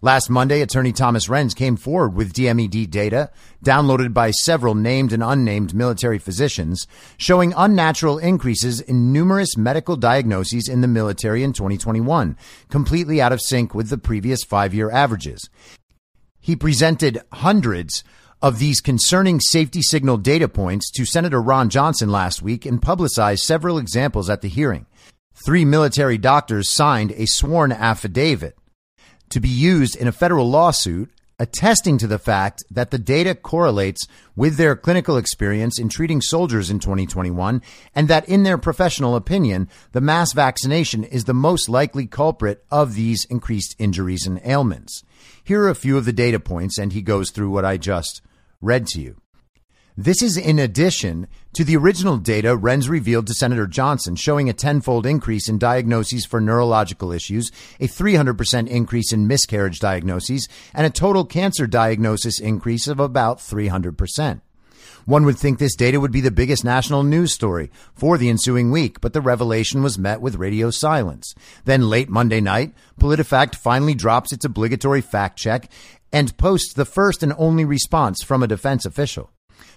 [0.04, 3.30] Last Monday, attorney Thomas Renz came forward with DMED data
[3.64, 10.68] downloaded by several named and unnamed military physicians showing unnatural increases in numerous medical diagnoses
[10.68, 12.36] in the military in 2021,
[12.68, 15.48] completely out of sync with the previous five year averages.
[16.40, 18.02] He presented hundreds
[18.42, 23.44] of these concerning safety signal data points to Senator Ron Johnson last week and publicized
[23.44, 24.86] several examples at the hearing.
[25.46, 28.56] Three military doctors signed a sworn affidavit
[29.32, 34.06] to be used in a federal lawsuit attesting to the fact that the data correlates
[34.36, 37.60] with their clinical experience in treating soldiers in 2021
[37.94, 42.94] and that in their professional opinion, the mass vaccination is the most likely culprit of
[42.94, 45.02] these increased injuries and ailments.
[45.42, 48.22] Here are a few of the data points, and he goes through what I just
[48.60, 49.21] read to you.
[49.96, 54.54] This is in addition to the original data Renz revealed to Senator Johnson, showing a
[54.54, 60.90] tenfold increase in diagnoses for neurological issues, a 300% increase in miscarriage diagnoses, and a
[60.90, 64.40] total cancer diagnosis increase of about 300%.
[65.04, 68.70] One would think this data would be the biggest national news story for the ensuing
[68.70, 71.34] week, but the revelation was met with radio silence.
[71.66, 75.70] Then late Monday night, PolitiFact finally drops its obligatory fact check
[76.10, 79.30] and posts the first and only response from a defense official.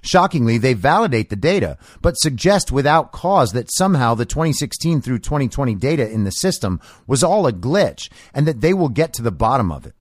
[0.06, 5.74] Shockingly, they validate the data, but suggest without cause that somehow the 2016 through 2020
[5.76, 9.32] data in the system was all a glitch and that they will get to the
[9.32, 9.96] bottom of it.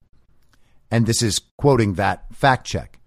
[0.90, 3.00] And this is quoting that fact check.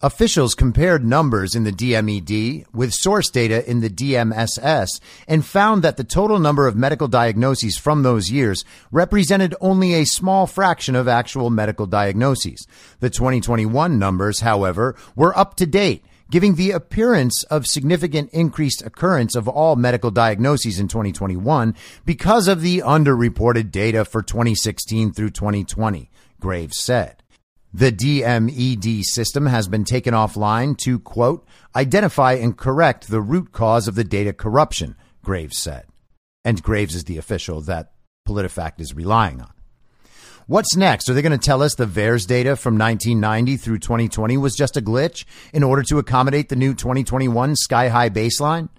[0.00, 5.96] Officials compared numbers in the DMED with source data in the DMSS and found that
[5.96, 11.08] the total number of medical diagnoses from those years represented only a small fraction of
[11.08, 12.64] actual medical diagnoses.
[13.00, 19.34] The 2021 numbers, however, were up to date giving the appearance of significant increased occurrence
[19.34, 21.74] of all medical diagnoses in 2021
[22.04, 26.10] because of the underreported data for 2016 through 2020,
[26.40, 27.22] Graves said.
[27.72, 33.86] The DMED system has been taken offline to, quote, identify and correct the root cause
[33.88, 35.84] of the data corruption, Graves said.
[36.44, 37.92] And Graves is the official that
[38.26, 39.52] PolitiFact is relying on.
[40.48, 41.10] What's next?
[41.10, 44.78] Are they going to tell us the VAERS data from 1990 through 2020 was just
[44.78, 48.70] a glitch in order to accommodate the new 2021 sky high baseline?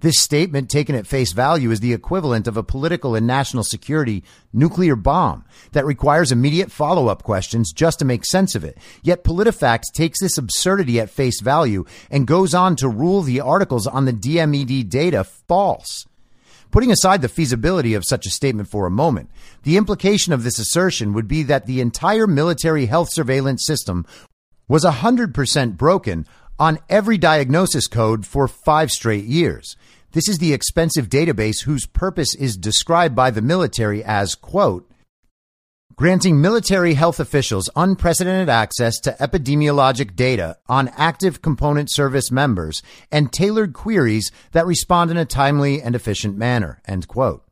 [0.00, 4.24] This statement, taken at face value, is the equivalent of a political and national security
[4.54, 8.78] nuclear bomb that requires immediate follow up questions just to make sense of it.
[9.02, 13.86] Yet PolitiFact takes this absurdity at face value and goes on to rule the articles
[13.86, 16.07] on the DMED data false.
[16.70, 19.30] Putting aside the feasibility of such a statement for a moment,
[19.62, 24.04] the implication of this assertion would be that the entire military health surveillance system
[24.68, 26.26] was 100% broken
[26.58, 29.76] on every diagnosis code for five straight years.
[30.12, 34.87] This is the expensive database whose purpose is described by the military as, quote,
[35.98, 42.80] granting military health officials unprecedented access to epidemiologic data on active component service members
[43.10, 47.44] and tailored queries that respond in a timely and efficient manner, end quote.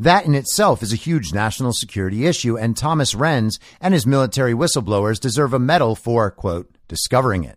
[0.00, 4.52] That in itself is a huge national security issue, and Thomas Renz and his military
[4.52, 7.56] whistleblowers deserve a medal for, quote, discovering it.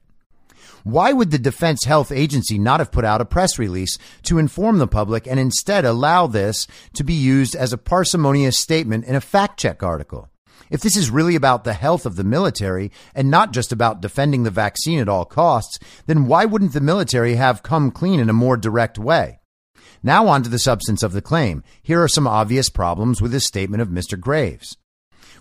[0.83, 4.77] Why would the Defense Health Agency not have put out a press release to inform
[4.77, 9.21] the public and instead allow this to be used as a parsimonious statement in a
[9.21, 10.29] fact check article?
[10.69, 14.43] If this is really about the health of the military and not just about defending
[14.43, 18.33] the vaccine at all costs, then why wouldn't the military have come clean in a
[18.33, 19.39] more direct way?
[20.01, 21.63] Now on to the substance of the claim.
[21.81, 24.19] Here are some obvious problems with this statement of Mr.
[24.19, 24.77] Graves.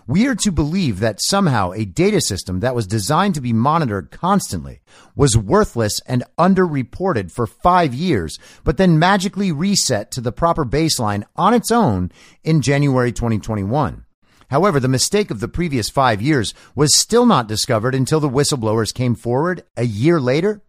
[0.07, 4.11] We are to believe that somehow a data system that was designed to be monitored
[4.11, 4.81] constantly
[5.15, 11.23] was worthless and underreported for five years, but then magically reset to the proper baseline
[11.35, 12.11] on its own
[12.43, 14.05] in January 2021.
[14.49, 18.93] However, the mistake of the previous five years was still not discovered until the whistleblowers
[18.93, 20.61] came forward a year later.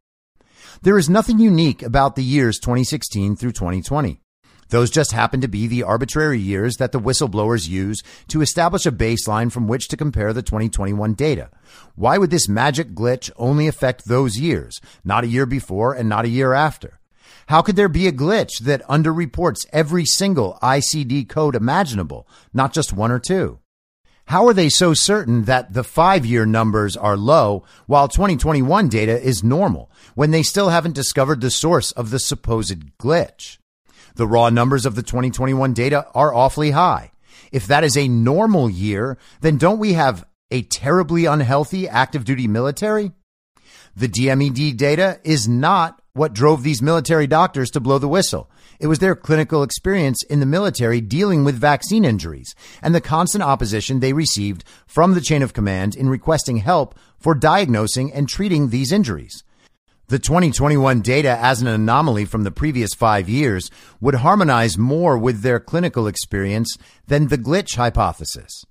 [0.82, 4.20] There is nothing unique about the years 2016 through 2020.
[4.68, 8.90] Those just happen to be the arbitrary years that the whistleblowers use to establish a
[8.92, 11.50] baseline from which to compare the 2021 data.
[11.94, 16.24] Why would this magic glitch only affect those years, not a year before and not
[16.24, 16.98] a year after?
[17.46, 22.92] How could there be a glitch that underreports every single ICD code imaginable, not just
[22.92, 23.60] one or two?
[24.26, 29.22] How are they so certain that the five year numbers are low while 2021 data
[29.22, 33.58] is normal when they still haven't discovered the source of the supposed glitch?
[34.16, 37.12] The raw numbers of the 2021 data are awfully high.
[37.52, 42.48] If that is a normal year, then don't we have a terribly unhealthy active duty
[42.48, 43.12] military?
[43.94, 48.50] The DMED data is not what drove these military doctors to blow the whistle.
[48.78, 53.42] It was their clinical experience in the military dealing with vaccine injuries and the constant
[53.42, 58.68] opposition they received from the chain of command in requesting help for diagnosing and treating
[58.68, 59.42] these injuries.
[60.08, 63.70] The 2021 data as an anomaly from the previous five years
[64.00, 66.76] would harmonize more with their clinical experience
[67.08, 68.64] than the glitch hypothesis.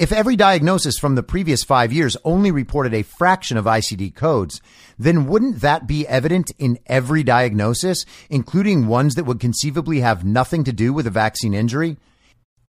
[0.00, 4.62] If every diagnosis from the previous five years only reported a fraction of ICD codes,
[4.98, 10.64] then wouldn't that be evident in every diagnosis, including ones that would conceivably have nothing
[10.64, 11.98] to do with a vaccine injury?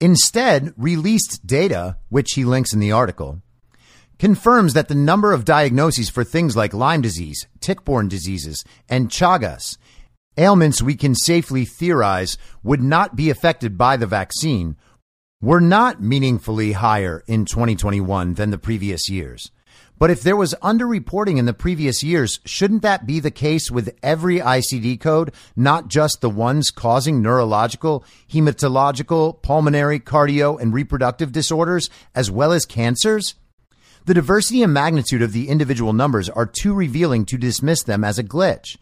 [0.01, 3.41] Instead, released data, which he links in the article,
[4.19, 9.77] confirms that the number of diagnoses for things like Lyme disease, tick-borne diseases, and Chagas,
[10.37, 14.75] ailments we can safely theorize would not be affected by the vaccine,
[15.41, 19.51] were not meaningfully higher in 2021 than the previous years.
[19.97, 23.95] But if there was underreporting in the previous years, shouldn't that be the case with
[24.01, 31.89] every ICD code, not just the ones causing neurological, hematological, pulmonary, cardio, and reproductive disorders,
[32.15, 33.35] as well as cancers?
[34.05, 38.17] The diversity and magnitude of the individual numbers are too revealing to dismiss them as
[38.17, 38.77] a glitch.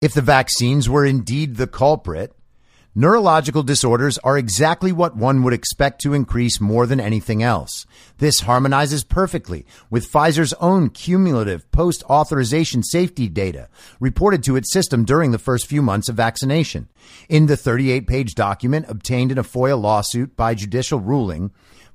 [0.00, 2.32] If the vaccines were indeed the culprit,
[3.00, 7.86] Neurological disorders are exactly what one would expect to increase more than anything else.
[8.16, 13.68] This harmonizes perfectly with Pfizer's own cumulative post authorization safety data
[14.00, 16.88] reported to its system during the first few months of vaccination.
[17.28, 21.52] In the 38 page document obtained in a FOIA lawsuit by judicial ruling,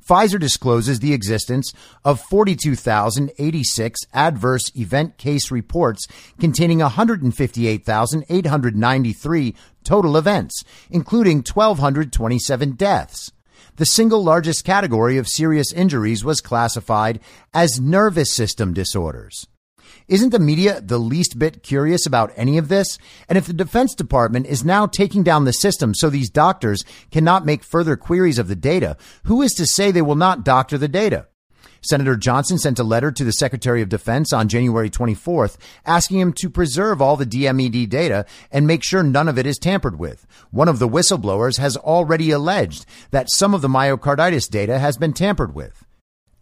[0.08, 1.74] Pfizer discloses the existence
[2.04, 6.08] of 42,086 adverse event case reports
[6.40, 13.32] containing 158,893 total events, including 1,227 deaths.
[13.78, 17.20] The single largest category of serious injuries was classified
[17.54, 19.48] as nervous system disorders.
[20.08, 22.98] Isn't the media the least bit curious about any of this?
[23.30, 27.46] And if the Defense Department is now taking down the system so these doctors cannot
[27.46, 30.88] make further queries of the data, who is to say they will not doctor the
[30.88, 31.28] data?
[31.82, 36.34] Senator Johnson sent a letter to the Secretary of Defense on January 24th asking him
[36.34, 40.26] to preserve all the DMED data and make sure none of it is tampered with.
[40.52, 45.12] One of the whistleblowers has already alleged that some of the myocarditis data has been
[45.12, 45.84] tampered with.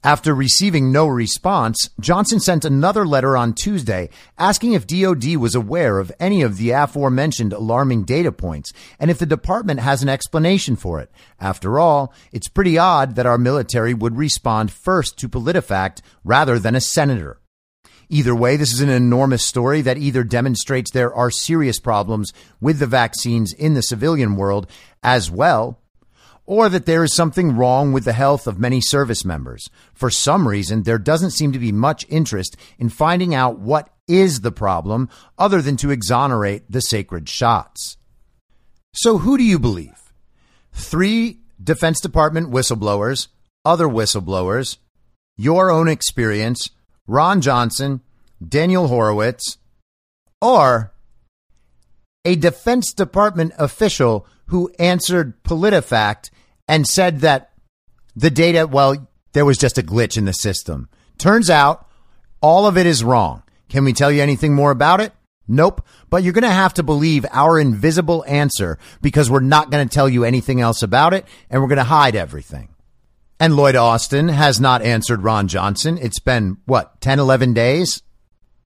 [0.04, 5.99] After receiving no response, Johnson sent another letter on Tuesday asking if DOD was aware
[5.99, 10.76] of any of the aforementioned alarming data points and if the department has an explanation
[10.76, 11.12] for it.
[11.39, 16.74] After all, it's pretty odd that our military would respond first to PolitiFact rather than
[16.74, 17.39] a senator.
[18.10, 22.80] Either way, this is an enormous story that either demonstrates there are serious problems with
[22.80, 24.66] the vaccines in the civilian world
[25.04, 25.81] as well
[26.46, 29.70] or that there is something wrong with the health of many service members.
[29.94, 34.42] For some reason, there doesn't seem to be much interest in finding out what is
[34.42, 37.98] the problem other than to exonerate the sacred shots.
[38.94, 40.14] So, who do you believe?
[40.74, 43.28] Three Defense Department whistleblowers,
[43.64, 44.78] other whistleblowers,
[45.38, 46.70] your own experience,
[47.08, 48.02] Ron Johnson,
[48.46, 49.58] Daniel Horowitz,
[50.42, 50.94] or
[52.26, 56.30] a Defense Department official who answered PolitiFact
[56.68, 57.52] and said that
[58.18, 60.89] the data, well, there was just a glitch in the system.
[61.18, 61.88] Turns out
[62.41, 63.43] all of it is wrong.
[63.70, 65.14] Can we tell you anything more about it?
[65.47, 65.88] Nope.
[66.10, 69.93] But you're going to have to believe our invisible answer because we're not going to
[69.93, 72.76] tell you anything else about it and we're going to hide everything.
[73.39, 75.97] And Lloyd Austin has not answered Ron Johnson.
[75.97, 78.04] It's been, what, 10, 11 days?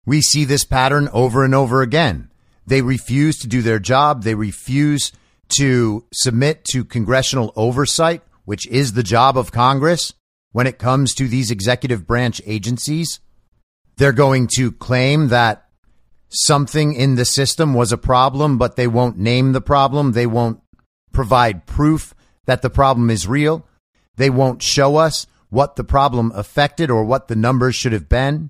[0.03, 2.31] We see this pattern over and over again.
[2.65, 4.23] They refuse to do their job.
[4.23, 5.11] They refuse
[5.57, 10.13] to submit to congressional oversight, which is the job of Congress
[10.51, 13.19] when it comes to these executive branch agencies.
[13.97, 15.69] They're going to claim that
[16.29, 20.11] something in the system was a problem, but they won't name the problem.
[20.11, 20.61] They won't
[21.11, 22.13] provide proof
[22.45, 23.65] that the problem is real.
[24.17, 28.49] They won't show us what the problem affected or what the numbers should have been.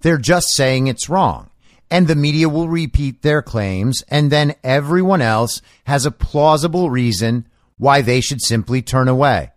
[0.00, 1.49] They're just saying it's wrong
[1.90, 7.46] and the media will repeat their claims, and then everyone else has a plausible reason
[7.78, 9.50] why they should simply turn away.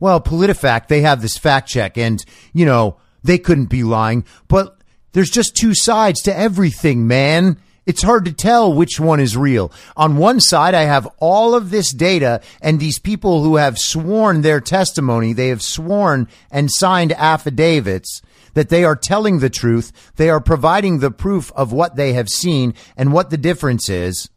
[0.00, 4.78] Well, PolitiFact, they have this fact check, and, you know, they couldn't be lying, but
[5.12, 7.58] there's just two sides to everything, man.
[7.86, 9.72] It's hard to tell which one is real.
[9.96, 14.42] On one side, I have all of this data and these people who have sworn
[14.42, 15.32] their testimony.
[15.32, 18.20] They have sworn and signed affidavits
[18.58, 19.92] that they are telling the truth.
[20.16, 24.28] They are providing the proof of what they have seen and what the difference is.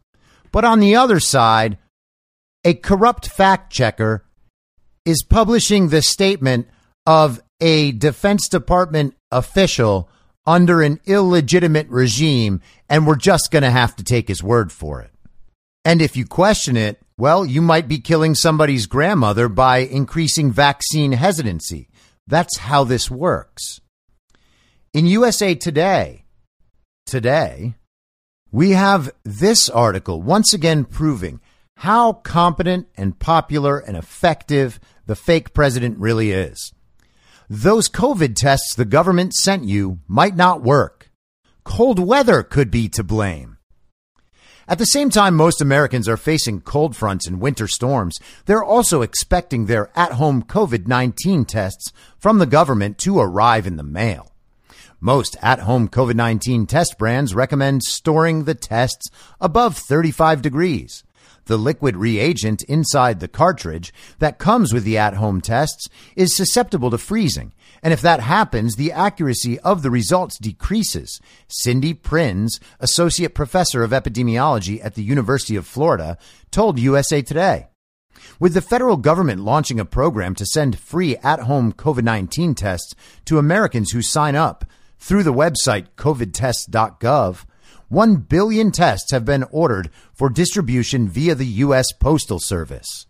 [0.51, 1.79] But on the other side,
[2.63, 4.23] a corrupt fact checker
[5.05, 6.67] is publishing the statement
[7.07, 10.07] of a Defense Department official
[10.45, 15.01] under an illegitimate regime, and we're just going to have to take his word for
[15.01, 15.09] it.
[15.83, 21.13] And if you question it, well, you might be killing somebody's grandmother by increasing vaccine
[21.13, 21.89] hesitancy.
[22.27, 23.81] That's how this works.
[24.93, 26.25] In USA Today,
[27.05, 27.75] today,
[28.51, 31.39] we have this article once again proving
[31.77, 36.73] how competent and popular and effective the fake president really is.
[37.49, 41.09] Those COVID tests the government sent you might not work.
[41.63, 43.59] Cold weather could be to blame.
[44.67, 48.19] At the same time, most Americans are facing cold fronts and winter storms.
[48.45, 53.77] They're also expecting their at home COVID 19 tests from the government to arrive in
[53.77, 54.30] the mail.
[55.03, 61.03] Most at home COVID 19 test brands recommend storing the tests above 35 degrees.
[61.45, 66.91] The liquid reagent inside the cartridge that comes with the at home tests is susceptible
[66.91, 67.51] to freezing.
[67.81, 71.19] And if that happens, the accuracy of the results decreases.
[71.47, 76.15] Cindy Prins, associate professor of epidemiology at the University of Florida,
[76.51, 77.69] told USA Today.
[78.39, 82.93] With the federal government launching a program to send free at home COVID 19 tests
[83.25, 84.63] to Americans who sign up
[85.01, 87.45] through the website covidtest.gov,
[87.89, 91.91] 1 billion tests have been ordered for distribution via the U.S.
[91.99, 93.07] Postal Service.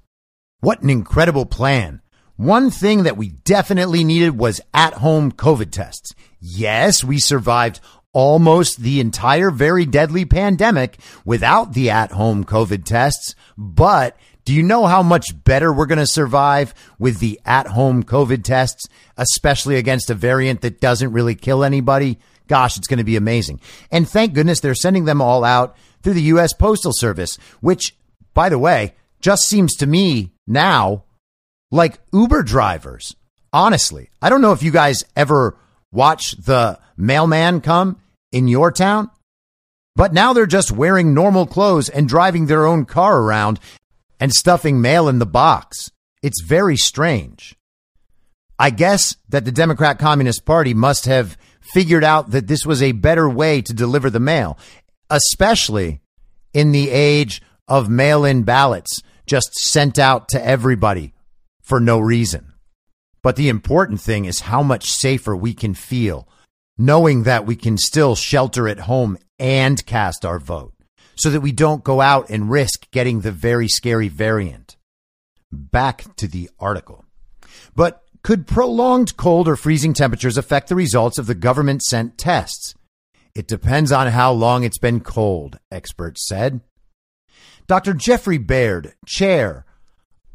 [0.62, 2.02] What an incredible plan!
[2.38, 6.16] One thing that we definitely needed was at home COVID tests.
[6.40, 7.82] Yes, we survived
[8.14, 14.64] almost the entire very deadly pandemic without the at home COVID tests, but do you
[14.64, 18.88] know how much better we're going to survive with the at home COVID tests,
[19.18, 22.18] especially against a variant that doesn't really kill anybody?
[22.48, 23.62] Gosh, it's going to be amazing.
[23.92, 26.54] And thank goodness they're sending them all out through the U.S.
[26.54, 27.96] Postal Service, which,
[28.34, 31.04] by the way, just seems to me now
[31.72, 33.16] like Uber drivers.
[33.54, 35.58] Honestly, I don't know if you guys ever
[35.92, 38.00] watch the mailman come
[38.32, 39.12] in your town,
[39.96, 43.60] but now they're just wearing normal clothes and driving their own car around
[44.22, 45.92] and stuffing mail in the box.
[46.22, 47.58] It's very strange.
[48.58, 52.92] I guess that the Democrat Communist Party must have figured out that this was a
[52.92, 54.58] better way to deliver the mail,
[55.10, 56.00] especially
[56.54, 61.14] in the age of mail in ballots just sent out to everybody
[61.62, 62.54] for no reason.
[63.24, 66.28] But the important thing is how much safer we can feel
[66.78, 70.74] knowing that we can still shelter at home and cast our vote
[71.16, 74.78] so that we don't go out and risk getting the very scary variant.
[75.52, 77.06] Back to the article.
[77.76, 82.76] But could prolonged cold or freezing temperatures affect the results of the government sent tests?
[83.34, 86.62] It depends on how long it's been cold, experts said.
[87.68, 87.94] Dr.
[87.94, 89.66] Jeffrey Baird, chair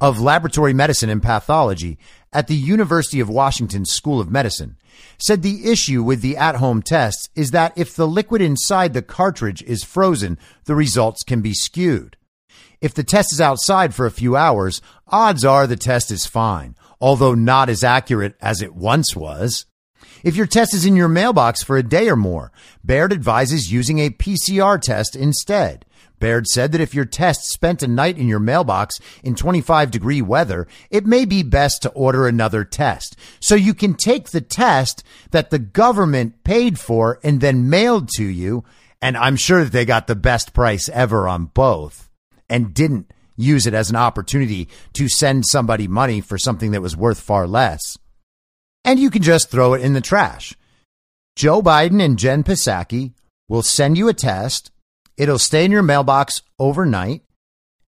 [0.00, 1.98] of laboratory medicine and pathology
[2.32, 4.76] at the University of Washington School of Medicine,
[5.18, 9.02] said the issue with the at home tests is that if the liquid inside the
[9.02, 12.16] cartridge is frozen, the results can be skewed.
[12.80, 16.76] If the test is outside for a few hours, odds are the test is fine,
[17.00, 19.64] although not as accurate as it once was.
[20.22, 22.52] If your test is in your mailbox for a day or more,
[22.84, 25.85] Baird advises using a PCR test instead.
[26.18, 30.22] Baird said that if your test spent a night in your mailbox in 25 degree
[30.22, 33.16] weather, it may be best to order another test.
[33.40, 38.24] So you can take the test that the government paid for and then mailed to
[38.24, 38.64] you.
[39.02, 42.08] And I'm sure that they got the best price ever on both
[42.48, 46.96] and didn't use it as an opportunity to send somebody money for something that was
[46.96, 47.98] worth far less.
[48.84, 50.54] And you can just throw it in the trash.
[51.34, 53.12] Joe Biden and Jen Psaki
[53.48, 54.70] will send you a test
[55.16, 57.22] It'll stay in your mailbox overnight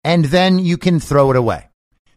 [0.03, 1.69] and then you can throw it away.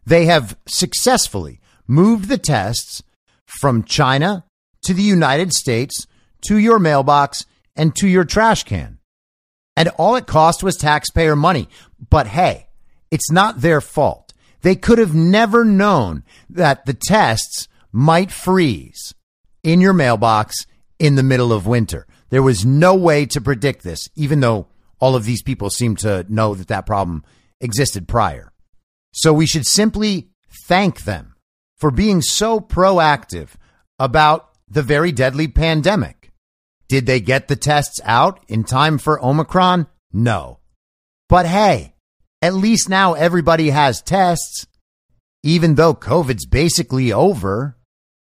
[0.06, 3.04] They have successfully moved the tests
[3.45, 4.45] from China
[4.84, 6.08] to the United States
[6.47, 7.45] to your mailbox
[7.76, 8.99] and to your trash can.
[9.76, 11.68] And all it cost was taxpayer money.
[12.10, 12.68] But hey,
[13.12, 14.34] it's not their fault.
[14.62, 19.14] They could have never known that the tests might freeze
[19.62, 20.66] in your mailbox
[20.99, 22.08] in the middle of winter.
[22.30, 24.68] There was no way to predict this, even though
[25.04, 27.26] all of these people seem to know that that problem
[27.60, 28.54] existed prior.
[29.12, 30.30] So we should simply
[30.66, 31.36] thank them
[31.76, 33.49] for being so proactive
[33.99, 36.32] about the very deadly pandemic.
[36.88, 39.88] Did they get the tests out in time for Omicron?
[40.14, 40.60] No.
[41.28, 41.95] But hey,
[42.41, 44.68] at least now everybody has tests,
[45.43, 47.76] even though COVID's basically over.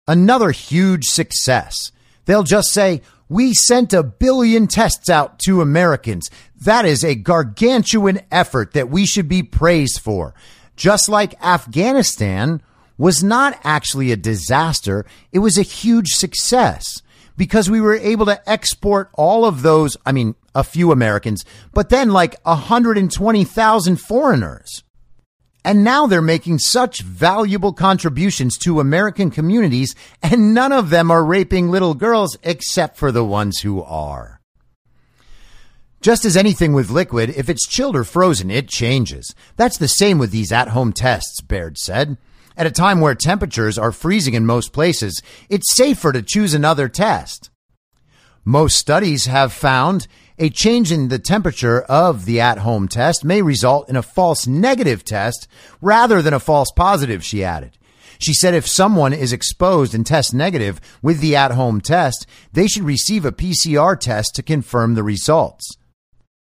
[0.08, 1.92] Another huge success.
[2.26, 6.30] They'll just say, we sent a billion tests out to Americans.
[6.60, 10.34] That is a gargantuan effort that we should be praised for.
[10.76, 12.62] Just like Afghanistan
[12.98, 17.02] was not actually a disaster, it was a huge success
[17.38, 21.90] because we were able to export all of those, I mean, a few Americans, but
[21.90, 24.84] then like 120,000 foreigners.
[25.64, 29.94] And now they're making such valuable contributions to American communities,
[30.24, 34.40] and none of them are raping little girls except for the ones who are.
[36.02, 39.36] Just as anything with liquid, if it's chilled or frozen, it changes.
[39.58, 42.18] That's the same with these at home tests, Baird said.
[42.56, 46.88] At a time where temperatures are freezing in most places, it's safer to choose another
[46.88, 47.50] test.
[48.46, 50.08] Most studies have found
[50.40, 54.48] a change in the temperature of the at home test may result in a false
[54.48, 55.48] negative test
[55.82, 57.78] rather than a false positive, she added.
[58.20, 62.68] She said if someone is exposed and tests negative with the at home test, they
[62.68, 65.78] should receive a PCR test to confirm the results.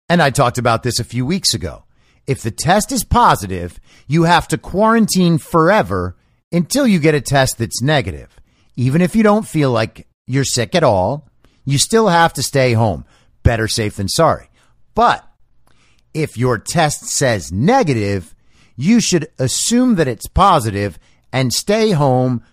[0.07, 1.83] And I talked about this a few weeks ago.
[2.27, 6.15] If the test is positive, you have to quarantine forever
[6.51, 8.39] until you get a test that's negative.
[8.75, 11.27] Even if you don't feel like you're sick at all,
[11.65, 13.05] you still have to stay home
[13.43, 14.49] better safe than sorry.
[14.95, 15.25] But
[16.13, 18.35] if your test says negative,
[18.75, 20.99] you should assume that it's positive
[21.31, 22.43] and stay home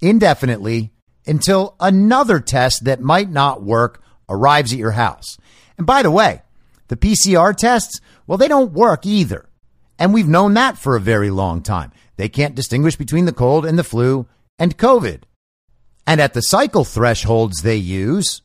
[0.00, 0.92] indefinitely
[1.26, 5.36] until another test that might not work arrives at your house.
[5.76, 6.42] And by the way,
[6.88, 9.48] the PCR tests, well, they don't work either.
[9.98, 11.92] And we've known that for a very long time.
[12.16, 14.26] They can't distinguish between the cold and the flu
[14.58, 15.22] and COVID.
[16.06, 18.42] And at the cycle thresholds they use,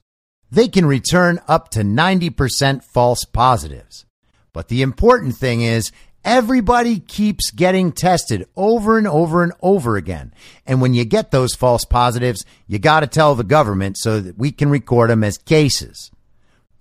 [0.52, 4.06] they can return up to 90% false positives.
[4.54, 5.92] But the important thing is
[6.24, 10.34] everybody keeps getting tested over and over and over again.
[10.66, 14.38] And when you get those false positives, you got to tell the government so that
[14.38, 16.12] we can record them as cases.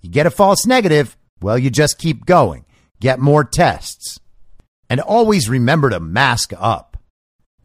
[0.00, 2.64] You get a false negative, well, you just keep going.
[3.00, 4.18] Get more tests.
[4.90, 6.87] And always remember to mask up.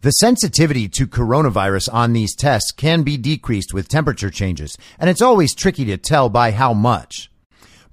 [0.04, 5.22] The sensitivity to coronavirus on these tests can be decreased with temperature changes, and it's
[5.22, 7.32] always tricky to tell by how much.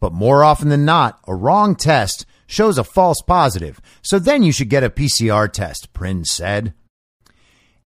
[0.01, 4.51] But more often than not, a wrong test shows a false positive, so then you
[4.51, 6.75] should get a PCR test, Prins said.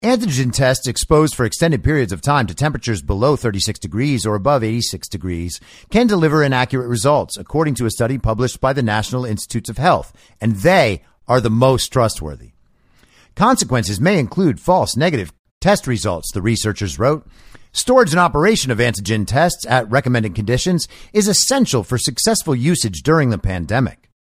[0.01, 4.63] Antigen tests exposed for extended periods of time to temperatures below 36 degrees or above
[4.63, 5.59] 86 degrees
[5.91, 10.13] can deliver inaccurate results, according to a study published by the National Institutes of Health,
[10.39, 12.53] and they are the most trustworthy.
[13.36, 17.28] Consequences may include false negative test results, the researchers wrote.
[17.72, 23.32] Storage and operation of antigen tests at recommended conditions is essential for successful usage during
[23.32, 24.12] the pandemic.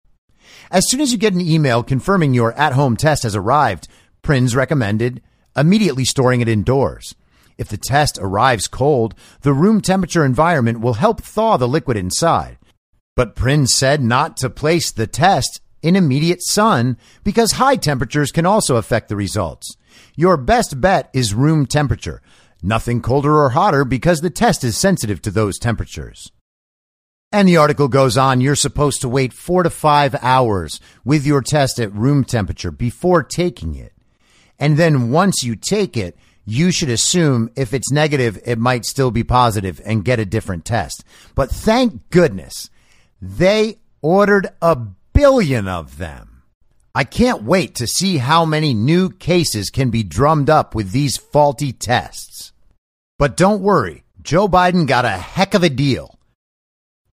[0.71, 3.87] As soon as you get an email confirming your at home test has arrived,
[4.23, 5.21] Prins recommended
[5.55, 7.13] immediately storing it indoors.
[7.59, 12.57] If the test arrives cold, the room temperature environment will help thaw the liquid inside.
[13.15, 18.45] But Prins said not to place the test in immediate sun because high temperatures can
[18.45, 19.77] also affect the results.
[20.15, 22.21] Your best bet is room temperature.
[22.63, 26.31] Nothing colder or hotter because the test is sensitive to those temperatures.
[27.31, 31.41] And the article goes on, you're supposed to wait four to five hours with your
[31.41, 33.91] test at room temperature before taking it.
[34.59, 36.15] And then once you take it,
[36.45, 40.63] you should assume if it's negative, it might still be positive and get a different
[40.63, 41.03] test.
[41.35, 42.69] But thank goodness
[43.21, 44.77] they ordered a
[45.13, 46.43] billion of them.
[46.95, 51.17] I can't wait to see how many new cases can be drummed up with these
[51.17, 52.51] faulty tests.
[53.17, 56.19] But don't worry, Joe Biden got a heck of a deal.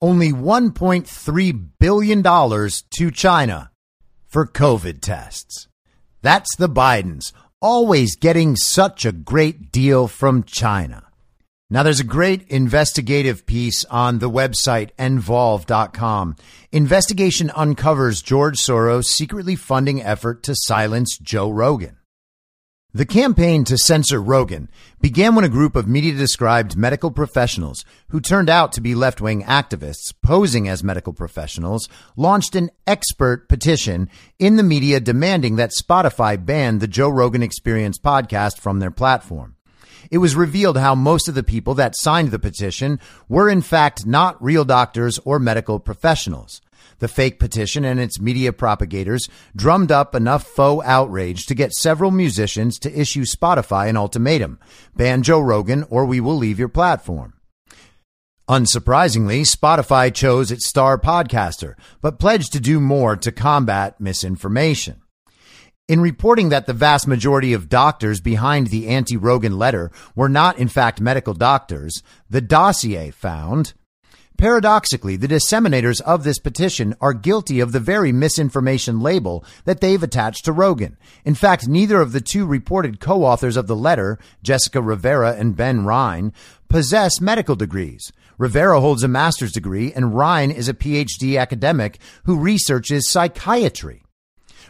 [0.01, 3.71] Only $1.3 billion to China
[4.27, 5.67] for COVID tests.
[6.21, 7.31] That's the Bidens,
[7.61, 11.08] always getting such a great deal from China.
[11.71, 16.35] Now, there's a great investigative piece on the website envolve.com.
[16.71, 21.97] Investigation uncovers George Soros' secretly funding effort to silence Joe Rogan.
[22.91, 24.67] The campaign to censor Rogan
[24.99, 29.21] began when a group of media described medical professionals who turned out to be left
[29.21, 34.09] wing activists posing as medical professionals launched an expert petition
[34.39, 39.55] in the media demanding that Spotify ban the Joe Rogan Experience podcast from their platform
[40.11, 44.05] it was revealed how most of the people that signed the petition were in fact
[44.05, 46.61] not real doctors or medical professionals.
[46.99, 52.11] The fake petition and its media propagators drummed up enough faux outrage to get several
[52.11, 54.59] musicians to issue Spotify an ultimatum
[54.95, 57.33] ban Joe Rogan or we will leave your platform.
[58.49, 65.01] Unsurprisingly, Spotify chose its star podcaster, but pledged to do more to combat misinformation.
[65.89, 70.59] In reporting that the vast majority of doctors behind the anti Rogan letter were not,
[70.59, 73.73] in fact, medical doctors, the dossier found
[74.37, 80.03] Paradoxically, the disseminators of this petition are guilty of the very misinformation label that they've
[80.03, 80.95] attached to Rogan.
[81.25, 85.85] In fact, neither of the two reported co-authors of the letter, Jessica Rivera and Ben
[85.85, 86.31] Rein,
[86.69, 88.13] possess medical degrees.
[88.37, 94.03] Rivera holds a master's degree and Rein is a PhD academic who researches psychiatry.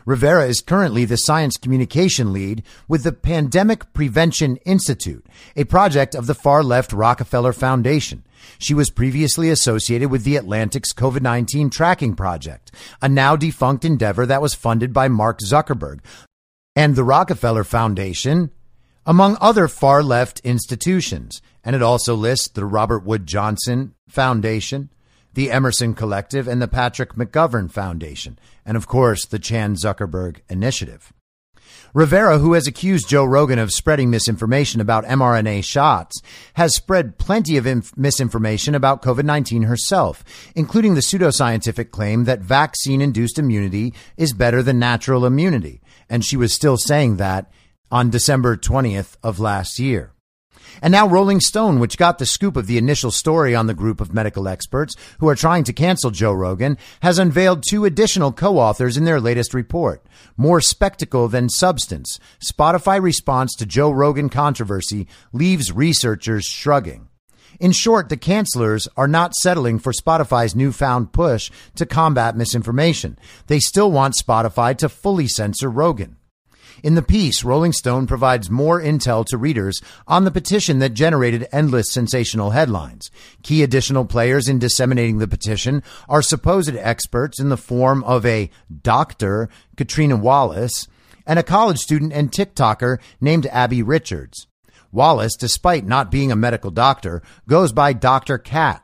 [0.06, 5.26] Rivera is currently the science communication lead with the Pandemic Prevention Institute,
[5.56, 8.24] a project of the far left Rockefeller Foundation.
[8.58, 12.72] She was previously associated with the Atlantic's COVID 19 tracking project,
[13.02, 16.00] a now defunct endeavor that was funded by Mark Zuckerberg
[16.76, 18.52] and the Rockefeller Foundation,
[19.06, 21.41] among other far left institutions.
[21.64, 24.89] And it also lists the Robert Wood Johnson Foundation,
[25.40, 31.14] the Emerson Collective, and the Patrick McGovern Foundation, and of course, the Chan Zuckerberg Initiative.
[31.94, 36.22] Rivera, who has accused Joe Rogan of spreading misinformation about mRNA shots,
[36.56, 40.26] has spread plenty of inf- misinformation about COVID 19 herself,
[40.58, 45.80] including the pseudoscientific claim that vaccine induced immunity is better than natural immunity.
[46.10, 47.50] And she was still saying that
[47.90, 50.12] on December 20th of last year.
[50.82, 53.99] And now Rolling Stone, which got the scoop of the initial story on the group
[54.01, 58.97] of medical experts who are trying to cancel Joe Rogan, has unveiled two additional co-authors
[58.97, 60.05] in their latest report.
[60.38, 62.20] More spectacle than substance.
[62.39, 67.09] Spotify response to Joe Rogan controversy leaves researchers shrugging.
[67.59, 73.20] In short, the cancelers are not settling for Spotify's newfound push to combat misinformation.
[73.47, 76.15] They still want Spotify to fully censor Rogan.
[76.82, 81.48] In the piece, Rolling Stone provides more intel to readers on the petition that generated
[81.52, 83.12] endless sensational headlines.
[83.44, 88.50] Key additional players in disseminating the petition are supposed experts in the form of a
[88.82, 90.88] doctor, Katrina Wallace,
[91.26, 94.48] and a college student and TikToker named Abby Richards.
[94.92, 98.38] Wallace, despite not being a medical doctor, goes by Dr.
[98.38, 98.84] Kat.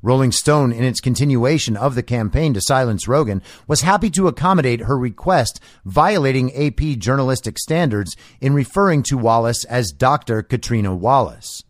[0.00, 4.82] Rolling Stone, in its continuation of the campaign to silence Rogan, was happy to accommodate
[4.82, 10.42] her request, violating AP journalistic standards in referring to Wallace as Dr.
[10.42, 11.64] Katrina Wallace.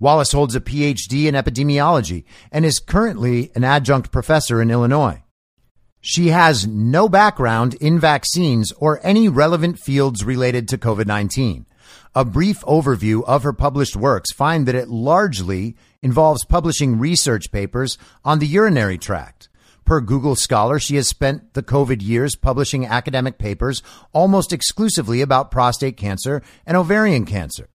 [0.00, 5.22] Wallace holds a PhD in epidemiology and is currently an adjunct professor in Illinois.
[6.00, 11.66] She has no background in vaccines or any relevant fields related to COVID 19.
[12.14, 17.96] A brief overview of her published works find that it largely involves publishing research papers
[18.24, 19.48] on the urinary tract.
[19.84, 23.82] Per Google Scholar, she has spent the COVID years publishing academic papers
[24.12, 27.68] almost exclusively about prostate cancer and ovarian cancer.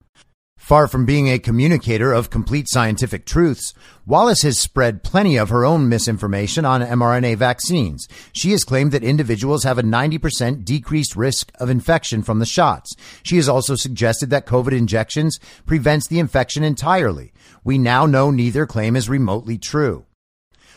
[0.65, 3.75] Far from being a communicator of complete scientific truths,
[4.07, 8.09] Wallace has spread plenty of her own misinformation on mRNA vaccines.
[8.33, 12.97] She has claimed that individuals have a 90% decreased risk of infection from the shots.
[13.23, 17.35] She has also suggested that COVID injections prevents the infection entirely.
[17.63, 20.07] We now know neither claim is remotely true.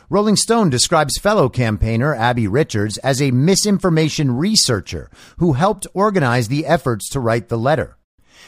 [0.09, 6.65] Rolling Stone describes fellow campaigner Abby Richards as a misinformation researcher who helped organize the
[6.65, 7.97] efforts to write the letter.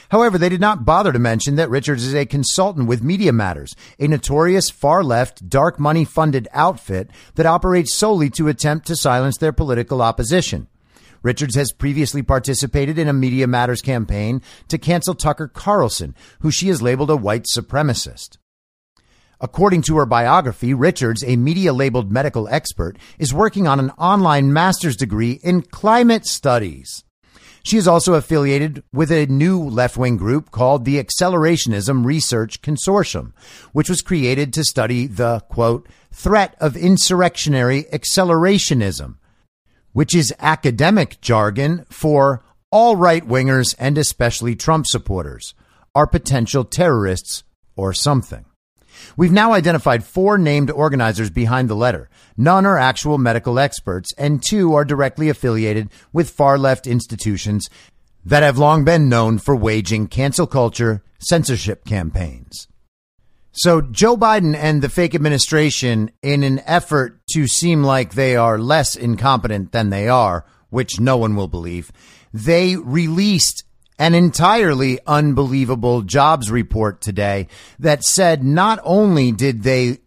[0.10, 3.76] However, they did not bother to mention that Richards is a consultant with Media Matters,
[4.00, 9.38] a notorious far left, dark money funded outfit that operates solely to attempt to silence
[9.38, 10.68] their political opposition.
[11.22, 16.70] Richards has previously participated in a Media Matters campaign to cancel Tucker Carlson, who she
[16.70, 18.38] has labeled a white supremacist.
[19.42, 24.52] According to her biography, Richards, a media labeled medical expert, is working on an online
[24.52, 27.06] master's degree in climate studies.
[27.70, 33.32] She is also affiliated with a new left wing group called the Accelerationism Research Consortium,
[33.74, 39.18] which was created to study the, quote, threat of insurrectionary accelerationism,
[39.92, 45.54] which is academic jargon for all right wingers and especially Trump supporters
[45.94, 47.44] are potential terrorists
[47.76, 48.46] or something.
[49.18, 52.10] We've now identified four named organizers behind the letter.
[52.38, 57.70] None are actual medical experts, and two are directly affiliated with far left institutions
[58.26, 62.68] that have long been known for waging cancel culture censorship campaigns.
[63.52, 68.60] So, Joe Biden and the fake administration, in an effort to seem like they are
[68.60, 71.92] less incompetent than they are, which no one will believe,
[72.32, 73.64] they released
[74.00, 77.48] an entirely unbelievable jobs report today
[77.78, 79.98] that said not only did they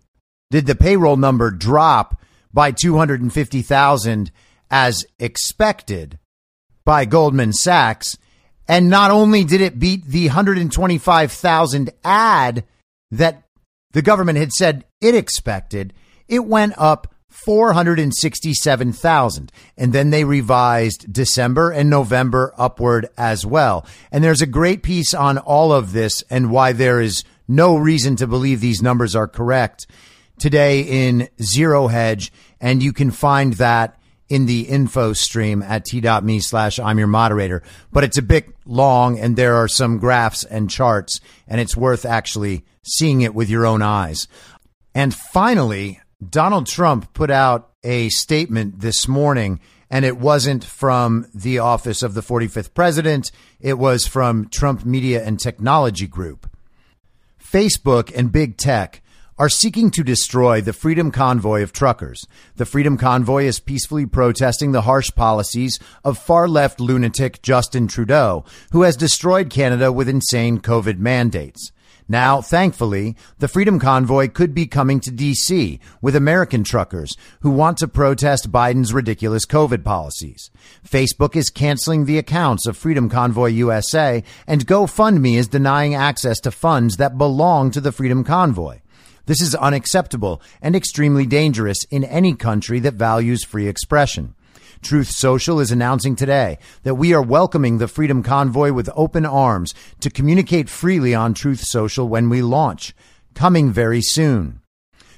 [0.51, 2.21] did the payroll number drop
[2.53, 4.33] by 250,000
[4.71, 6.19] as expected
[6.85, 8.17] by Goldman Sachs
[8.67, 12.65] and not only did it beat the 125,000 ad
[13.11, 13.43] that
[13.93, 15.93] the government had said it expected
[16.29, 19.53] it went up 467,000.
[19.77, 23.85] And then they revised December and November upward as well.
[24.11, 28.17] And there's a great piece on all of this and why there is no reason
[28.17, 29.87] to believe these numbers are correct
[30.39, 32.33] today in Zero Hedge.
[32.61, 37.63] And you can find that in the info stream at t.me slash I'm your moderator.
[37.93, 42.07] But it's a bit long and there are some graphs and charts and it's worth
[42.07, 44.29] actually seeing it with your own eyes.
[44.95, 49.59] And finally, Donald Trump put out a statement this morning,
[49.91, 53.33] and it wasn't from the office of the 45th president.
[53.61, 56.49] It was from Trump Media and Technology Group.
[57.43, 59.03] Facebook and big tech
[59.39, 62.25] are seeking to destroy the Freedom Convoy of truckers.
[62.57, 68.45] The Freedom Convoy is peacefully protesting the harsh policies of far left lunatic Justin Trudeau,
[68.71, 71.73] who has destroyed Canada with insane COVID mandates.
[72.09, 75.81] Now, thankfully, the Freedom Convoy could be coming to D.C.
[76.01, 80.51] with American truckers who want to protest Biden's ridiculous COVID policies.
[80.87, 86.51] Facebook is canceling the accounts of Freedom Convoy USA and GoFundMe is denying access to
[86.51, 88.81] funds that belong to the Freedom Convoy.
[89.27, 94.35] This is unacceptable and extremely dangerous in any country that values free expression.
[94.83, 99.75] Truth Social is announcing today that we are welcoming the Freedom Convoy with open arms
[100.01, 102.93] to communicate freely on Truth Social when we launch,
[103.33, 104.61] coming very soon.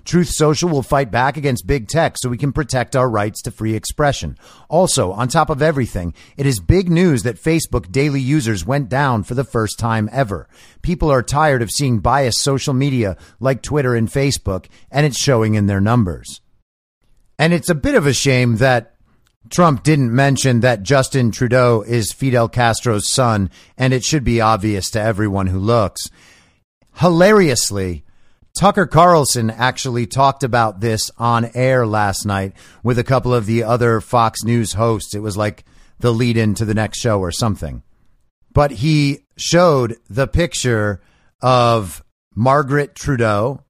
[0.04, 3.50] Truth Social will fight back against big tech so we can protect our rights to
[3.50, 4.36] free expression.
[4.68, 9.22] Also, on top of everything, it is big news that Facebook daily users went down
[9.22, 10.46] for the first time ever.
[10.82, 15.54] People are tired of seeing biased social media like Twitter and Facebook, and it's showing
[15.54, 16.42] in their numbers.
[17.38, 18.93] And it's a bit of a shame that
[19.50, 24.90] Trump didn't mention that Justin Trudeau is Fidel Castro's son, and it should be obvious
[24.90, 26.08] to everyone who looks.
[26.94, 28.04] Hilariously,
[28.58, 33.64] Tucker Carlson actually talked about this on air last night with a couple of the
[33.64, 35.14] other Fox News hosts.
[35.14, 35.64] It was like
[35.98, 37.82] the lead in to the next show or something.
[38.52, 41.02] But he showed the picture
[41.42, 43.64] of Margaret Trudeau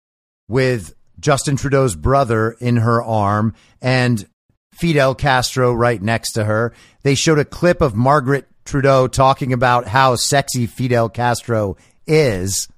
[0.49, 4.29] with Justin Trudeau's brother in her arm and
[4.75, 6.73] Fidel Castro right next to her.
[7.03, 12.69] They showed a clip of Margaret Trudeau talking about how sexy Fidel Castro is.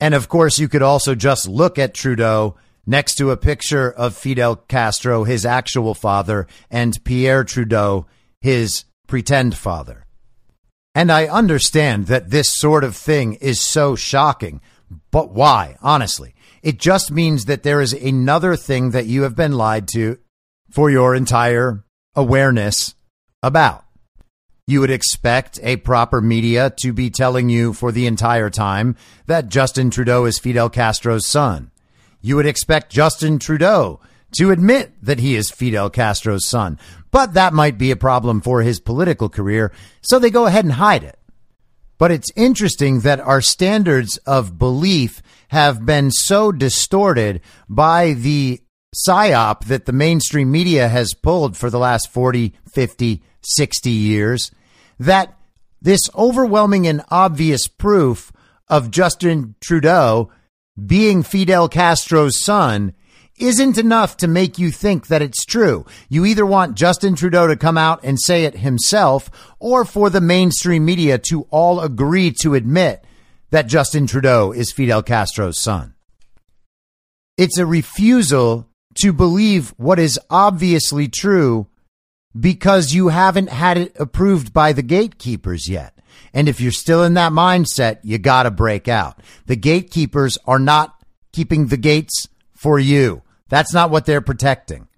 [0.00, 2.56] And of course, you could also just look at Trudeau
[2.86, 8.06] next to a picture of Fidel Castro, his actual father, and Pierre Trudeau,
[8.40, 10.04] his pretend father.
[10.94, 14.60] And I understand that this sort of thing is so shocking,
[15.10, 16.34] but why, honestly?
[16.62, 20.18] It just means that there is another thing that you have been lied to
[20.74, 21.84] for your entire
[22.16, 22.96] awareness
[23.44, 23.84] about.
[24.66, 28.96] You would expect a proper media to be telling you for the entire time
[29.26, 31.70] that Justin Trudeau is Fidel Castro's son.
[32.20, 34.00] You would expect Justin Trudeau
[34.32, 36.80] to admit that he is Fidel Castro's son,
[37.12, 39.70] but that might be a problem for his political career,
[40.00, 41.16] so they go ahead and hide it.
[41.98, 48.60] But it's interesting that our standards of belief have been so distorted by the
[48.94, 54.50] psyop that the mainstream media has pulled for the last 40, 50, 60 years
[54.98, 55.36] that
[55.82, 58.32] this overwhelming and obvious proof
[58.68, 60.30] of Justin Trudeau
[60.86, 62.94] being Fidel Castro's son
[63.38, 65.84] isn't enough to make you think that it's true.
[66.08, 69.28] You either want Justin Trudeau to come out and say it himself
[69.58, 73.04] or for the mainstream media to all agree to admit
[73.50, 75.94] that Justin Trudeau is Fidel Castro's son.
[77.36, 78.68] It's a refusal
[79.02, 81.66] to believe what is obviously true
[82.38, 85.98] because you haven't had it approved by the gatekeepers yet.
[86.32, 89.20] And if you're still in that mindset, you got to break out.
[89.46, 90.94] The gatekeepers are not
[91.32, 93.22] keeping the gates for you.
[93.48, 94.88] That's not what they're protecting.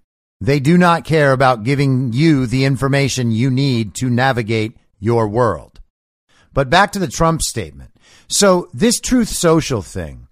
[0.40, 5.80] They do not care about giving you the information you need to navigate your world.
[6.52, 7.90] But back to the Trump statement.
[8.28, 10.25] So this truth social thing,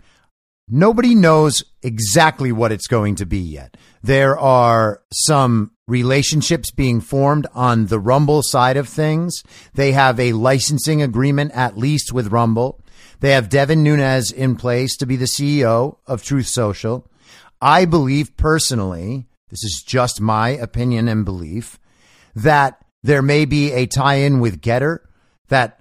[0.68, 3.76] nobody knows exactly what it's going to be yet.
[4.02, 9.42] There are some relationships being formed on the Rumble side of things.
[9.74, 12.80] They have a licensing agreement, at least with Rumble.
[13.20, 17.10] They have Devin Nunes in place to be the CEO of Truth Social.
[17.60, 21.78] I believe personally, this is just my opinion and belief,
[22.34, 24.98] that there may be a tie in with Gettr,
[25.48, 25.80] that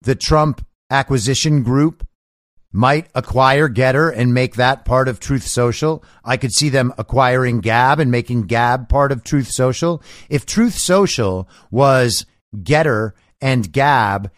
[0.00, 2.06] the Trump acquisition group
[2.72, 6.02] might acquire Gettr and make that part of Truth Social.
[6.24, 10.02] I could see them acquiring Gab and making Gab part of Truth Social.
[10.30, 12.24] If Truth Social was
[12.56, 14.30] Gettr and Gab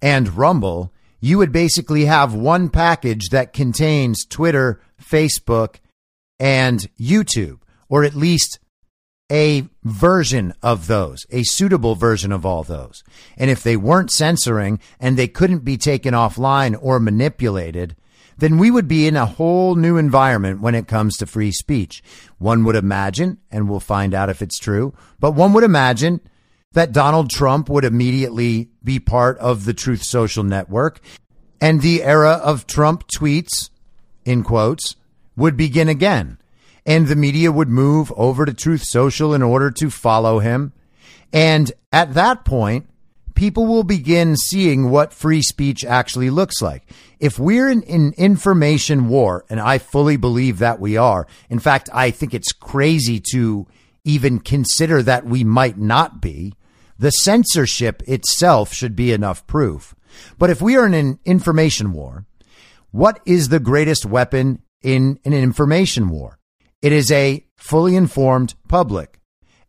[0.00, 5.76] and Rumble, you would basically have one package that contains Twitter, Facebook,
[6.38, 8.58] and YouTube, or at least
[9.30, 13.02] a version of those, a suitable version of all those.
[13.36, 17.96] And if they weren't censoring and they couldn't be taken offline or manipulated,
[18.38, 22.02] then we would be in a whole new environment when it comes to free speech.
[22.38, 26.20] One would imagine, and we'll find out if it's true, but one would imagine
[26.72, 31.00] that Donald Trump would immediately be part of the Truth Social network
[31.60, 33.70] and the era of Trump tweets,
[34.24, 34.96] in quotes,
[35.36, 36.38] would begin again
[36.86, 40.72] and the media would move over to Truth Social in order to follow him.
[41.32, 42.88] And at that point,
[43.34, 46.84] people will begin seeing what free speech actually looks like.
[47.18, 51.90] If we're in an information war, and I fully believe that we are, in fact,
[51.92, 53.66] I think it's crazy to
[54.04, 56.54] even consider that we might not be,
[56.98, 59.94] the censorship itself should be enough proof.
[60.38, 62.24] But if we are in an information war,
[62.92, 66.38] what is the greatest weapon in an information war?
[66.82, 69.18] It is a fully informed public.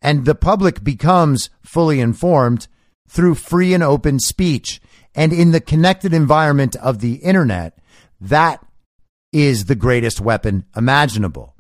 [0.01, 2.67] And the public becomes fully informed
[3.09, 4.81] through free and open speech.
[5.15, 7.79] And in the connected environment of the internet,
[8.21, 8.63] that
[9.31, 11.55] is the greatest weapon imaginable.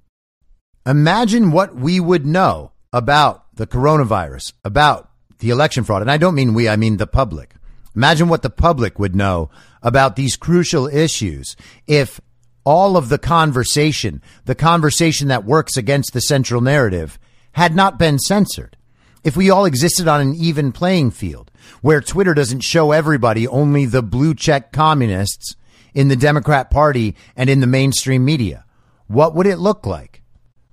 [0.85, 6.35] Imagine what we would know about the coronavirus, about the election fraud, and I don't
[6.35, 7.55] mean we, I mean the public.
[7.95, 9.49] Imagine what the public would know
[9.81, 11.55] about these crucial issues
[11.87, 12.21] if
[12.67, 17.17] all of the conversation, the conversation that works against the central narrative,
[17.53, 18.75] had not been censored.
[19.23, 21.49] If we all existed on an even playing field
[21.79, 25.55] where Twitter doesn't show everybody only the blue check communists
[25.93, 28.65] in the Democrat Party and in the mainstream media,
[29.07, 30.21] what would it look like?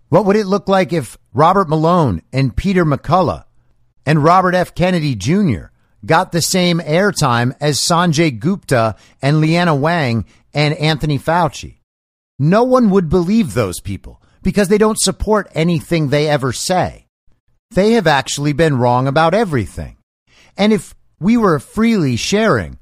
[0.09, 3.45] What would it look like if Robert Malone and Peter McCullough
[4.05, 4.75] and Robert F.
[4.75, 5.67] Kennedy Jr.
[6.05, 11.77] got the same airtime as Sanjay Gupta and Leana Wang and Anthony Fauci?
[12.39, 17.07] No one would believe those people because they don't support anything they ever say.
[17.71, 19.97] They have actually been wrong about everything.
[20.57, 22.79] And if we were freely sharing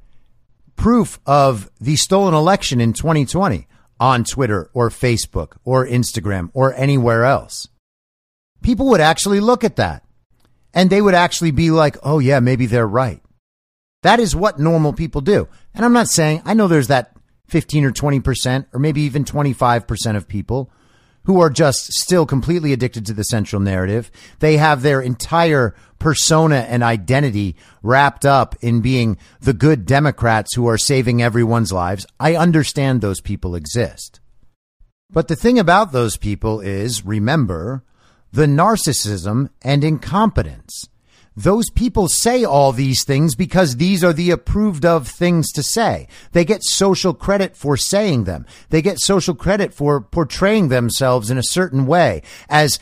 [0.76, 3.66] proof of the stolen election in 2020
[4.00, 7.68] on Twitter or Facebook or Instagram or anywhere else,
[8.62, 10.04] people would actually look at that
[10.74, 13.22] and they would actually be like, oh, yeah, maybe they're right.
[14.02, 15.48] That is what normal people do.
[15.74, 17.14] And I'm not saying, I know there's that
[17.48, 20.70] 15 or 20% or maybe even 25% of people
[21.24, 24.10] who are just still completely addicted to the central narrative.
[24.40, 30.66] They have their entire persona and identity wrapped up in being the good Democrats who
[30.66, 32.06] are saving everyone's lives.
[32.18, 34.20] I understand those people exist.
[35.10, 37.84] But the thing about those people is, remember,
[38.32, 40.88] the narcissism and incompetence.
[41.36, 46.06] Those people say all these things because these are the approved of things to say.
[46.32, 48.44] They get social credit for saying them.
[48.68, 52.78] They get social credit for portraying themselves in a certain way as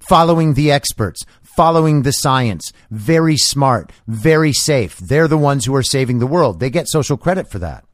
[0.00, 4.98] following the experts, following the science, very smart, very safe.
[4.98, 6.58] They're the ones who are saving the world.
[6.58, 7.84] They get social credit for that.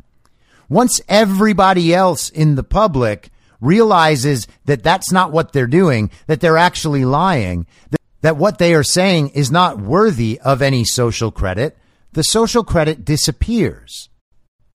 [0.68, 6.58] Once everybody else in the public realizes that that's not what they're doing, that they're
[6.58, 7.66] actually lying,
[8.26, 11.78] that what they are saying is not worthy of any social credit,
[12.10, 14.08] the social credit disappears.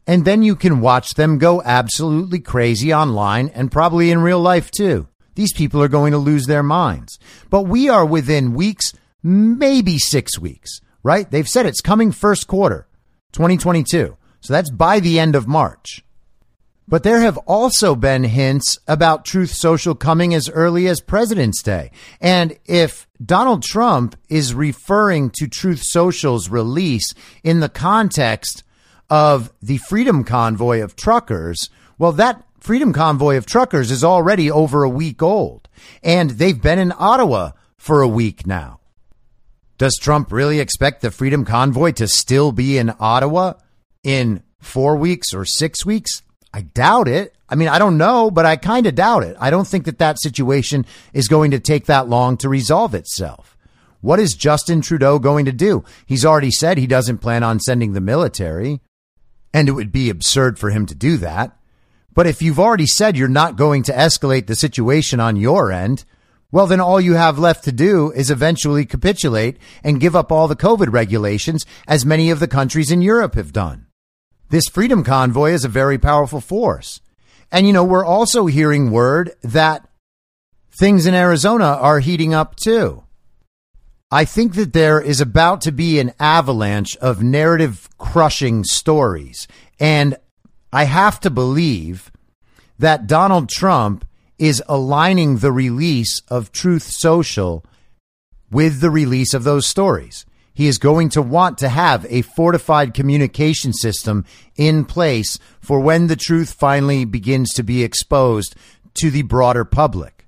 [0.08, 4.72] And then you can watch them go absolutely crazy online and probably in real life
[4.72, 5.10] too.
[5.36, 7.20] These people are going to lose their minds.
[7.50, 11.30] But we are within weeks, maybe six weeks, right?
[11.30, 12.88] They've said it's coming first quarter
[13.34, 14.16] 2022.
[14.40, 16.06] So that's by the end of March.
[16.92, 21.90] But there have also been hints about Truth Social coming as early as President's Day.
[22.20, 27.14] And if Donald Trump is referring to Truth Social's release
[27.46, 28.66] in the context
[29.10, 34.84] of the Freedom Convoy of truckers, well, that Freedom Convoy of truckers is already over
[34.84, 35.70] a week old.
[36.04, 38.82] And they've been in Ottawa for a week now.
[39.78, 43.54] Does Trump really expect the Freedom Convoy to still be in Ottawa
[44.04, 46.22] in four weeks or six weeks?
[46.54, 47.36] I doubt it.
[47.48, 49.38] I mean, I don't know, but I kind of doubt it.
[49.40, 53.58] I don't think that that situation is going to take that long to resolve itself.
[54.02, 55.84] What is Justin Trudeau going to do?
[56.06, 58.82] He's already said he doesn't plan on sending the military,
[59.54, 61.58] and it would be absurd for him to do that.
[62.14, 66.04] But if you've already said you're not going to escalate the situation on your end,
[66.52, 70.50] well, then all you have left to do is eventually capitulate and give up all
[70.50, 73.86] the COVID regulations, as many of the countries in Europe have done.
[74.52, 77.00] This freedom convoy is a very powerful force.
[77.54, 79.88] And, you know, we're also hearing word that
[80.78, 83.06] things in Arizona are heating up too.
[84.12, 89.48] I think that there is about to be an avalanche of narrative crushing stories.
[89.80, 90.18] And
[90.74, 92.12] I have to believe
[92.78, 94.06] that Donald Trump
[94.38, 97.64] is aligning the release of Truth Social
[98.52, 102.94] with the release of those stories he is going to want to have a fortified
[102.94, 104.26] communication system
[104.56, 108.56] in place for when the truth finally begins to be exposed
[108.96, 110.28] to the broader public.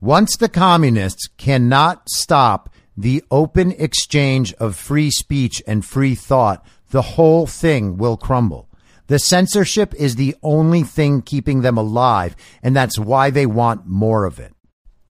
[0.00, 7.02] Once the communists cannot stop the open exchange of free speech and free thought, the
[7.02, 8.68] whole thing will crumble.
[9.06, 14.24] The censorship is the only thing keeping them alive, and that's why they want more
[14.24, 14.54] of it.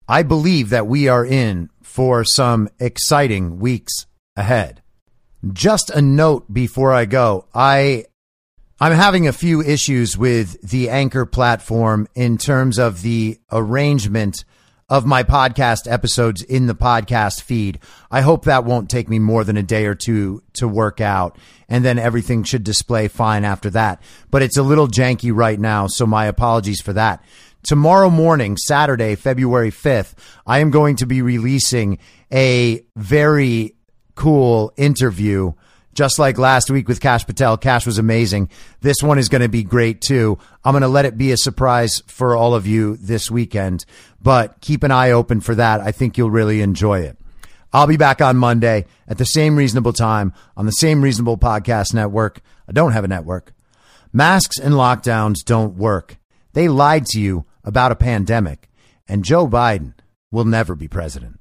[0.08, 4.06] I believe that we are in for some exciting weeks
[4.36, 4.82] ahead.
[5.52, 7.46] Just a note before I go.
[7.54, 8.06] I
[8.80, 14.44] I'm having a few issues with the Anchor platform in terms of the arrangement
[14.88, 17.78] of my podcast episodes in the podcast feed.
[18.10, 21.38] I hope that won't take me more than a day or two to work out
[21.68, 24.02] and then everything should display fine after that.
[24.30, 27.24] But it's a little janky right now, so my apologies for that.
[27.62, 30.14] Tomorrow morning, Saturday, February 5th,
[30.46, 31.98] I am going to be releasing
[32.32, 33.76] a very
[34.22, 35.52] cool interview.
[35.94, 38.50] Just like last week with Kash Patel, Kash was amazing.
[38.80, 40.38] This one is going to be great too.
[40.64, 43.84] I'm going to let it be a surprise for all of you this weekend,
[44.22, 45.80] but keep an eye open for that.
[45.80, 47.18] I think you'll really enjoy it.
[47.72, 51.92] I'll be back on Monday at the same reasonable time on the same reasonable podcast
[51.92, 52.42] network.
[52.68, 53.52] I don't have a network.
[54.12, 56.16] Masks and lockdowns don't work.
[56.52, 58.70] They lied to you about a pandemic,
[59.08, 59.94] and Joe Biden
[60.30, 61.40] will never be president.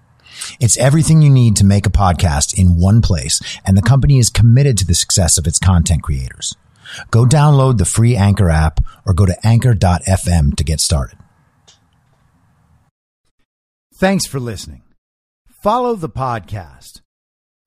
[0.59, 4.29] It's everything you need to make a podcast in one place, and the company is
[4.29, 6.55] committed to the success of its content creators.
[7.09, 11.17] Go download the free Anchor app or go to anchor.fm to get started.
[13.95, 14.81] Thanks for listening.
[15.61, 17.01] Follow the podcast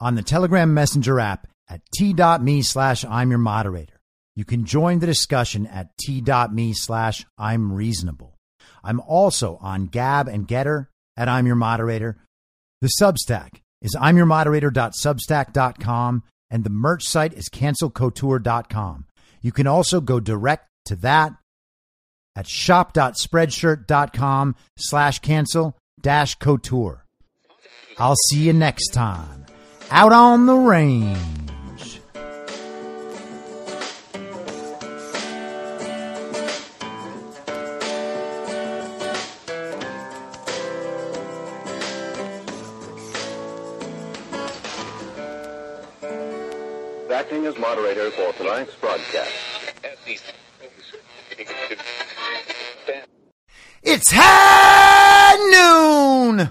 [0.01, 4.01] on the Telegram Messenger app at t.me slash I'm your moderator.
[4.35, 8.37] You can join the discussion at t.me slash I'm reasonable.
[8.83, 12.19] I'm also on Gab and Gettr at I'm your moderator.
[12.85, 19.07] The Substack is I'm your moderator.substack.com and the merch site is cancelcouture.com.
[19.41, 21.33] You can also go direct to that
[22.37, 27.07] at shop.spreadshirt.com slash cancel dash couture.
[27.97, 29.47] I'll see you next time
[29.91, 31.54] out on the range.
[47.55, 49.33] As moderator for tonight's broadcast.
[53.83, 55.37] It's high
[56.37, 56.51] noon.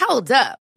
[0.00, 0.58] Hold up.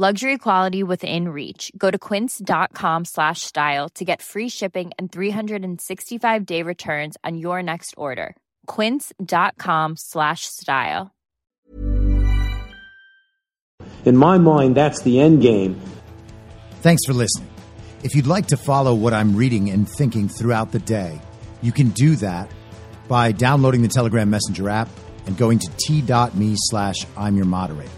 [0.00, 1.72] Luxury quality within reach.
[1.76, 7.64] Go to quince.com slash style to get free shipping and 365 day returns on your
[7.64, 8.36] next order.
[8.68, 11.12] Quince.com slash style.
[14.04, 15.74] In my mind, that's the end game.
[16.80, 17.50] Thanks for listening.
[18.04, 21.20] If you'd like to follow what I'm reading and thinking throughout the day,
[21.60, 22.48] you can do that
[23.08, 24.88] by downloading the Telegram Messenger app
[25.26, 27.97] and going to t.me slash I'm your moderator.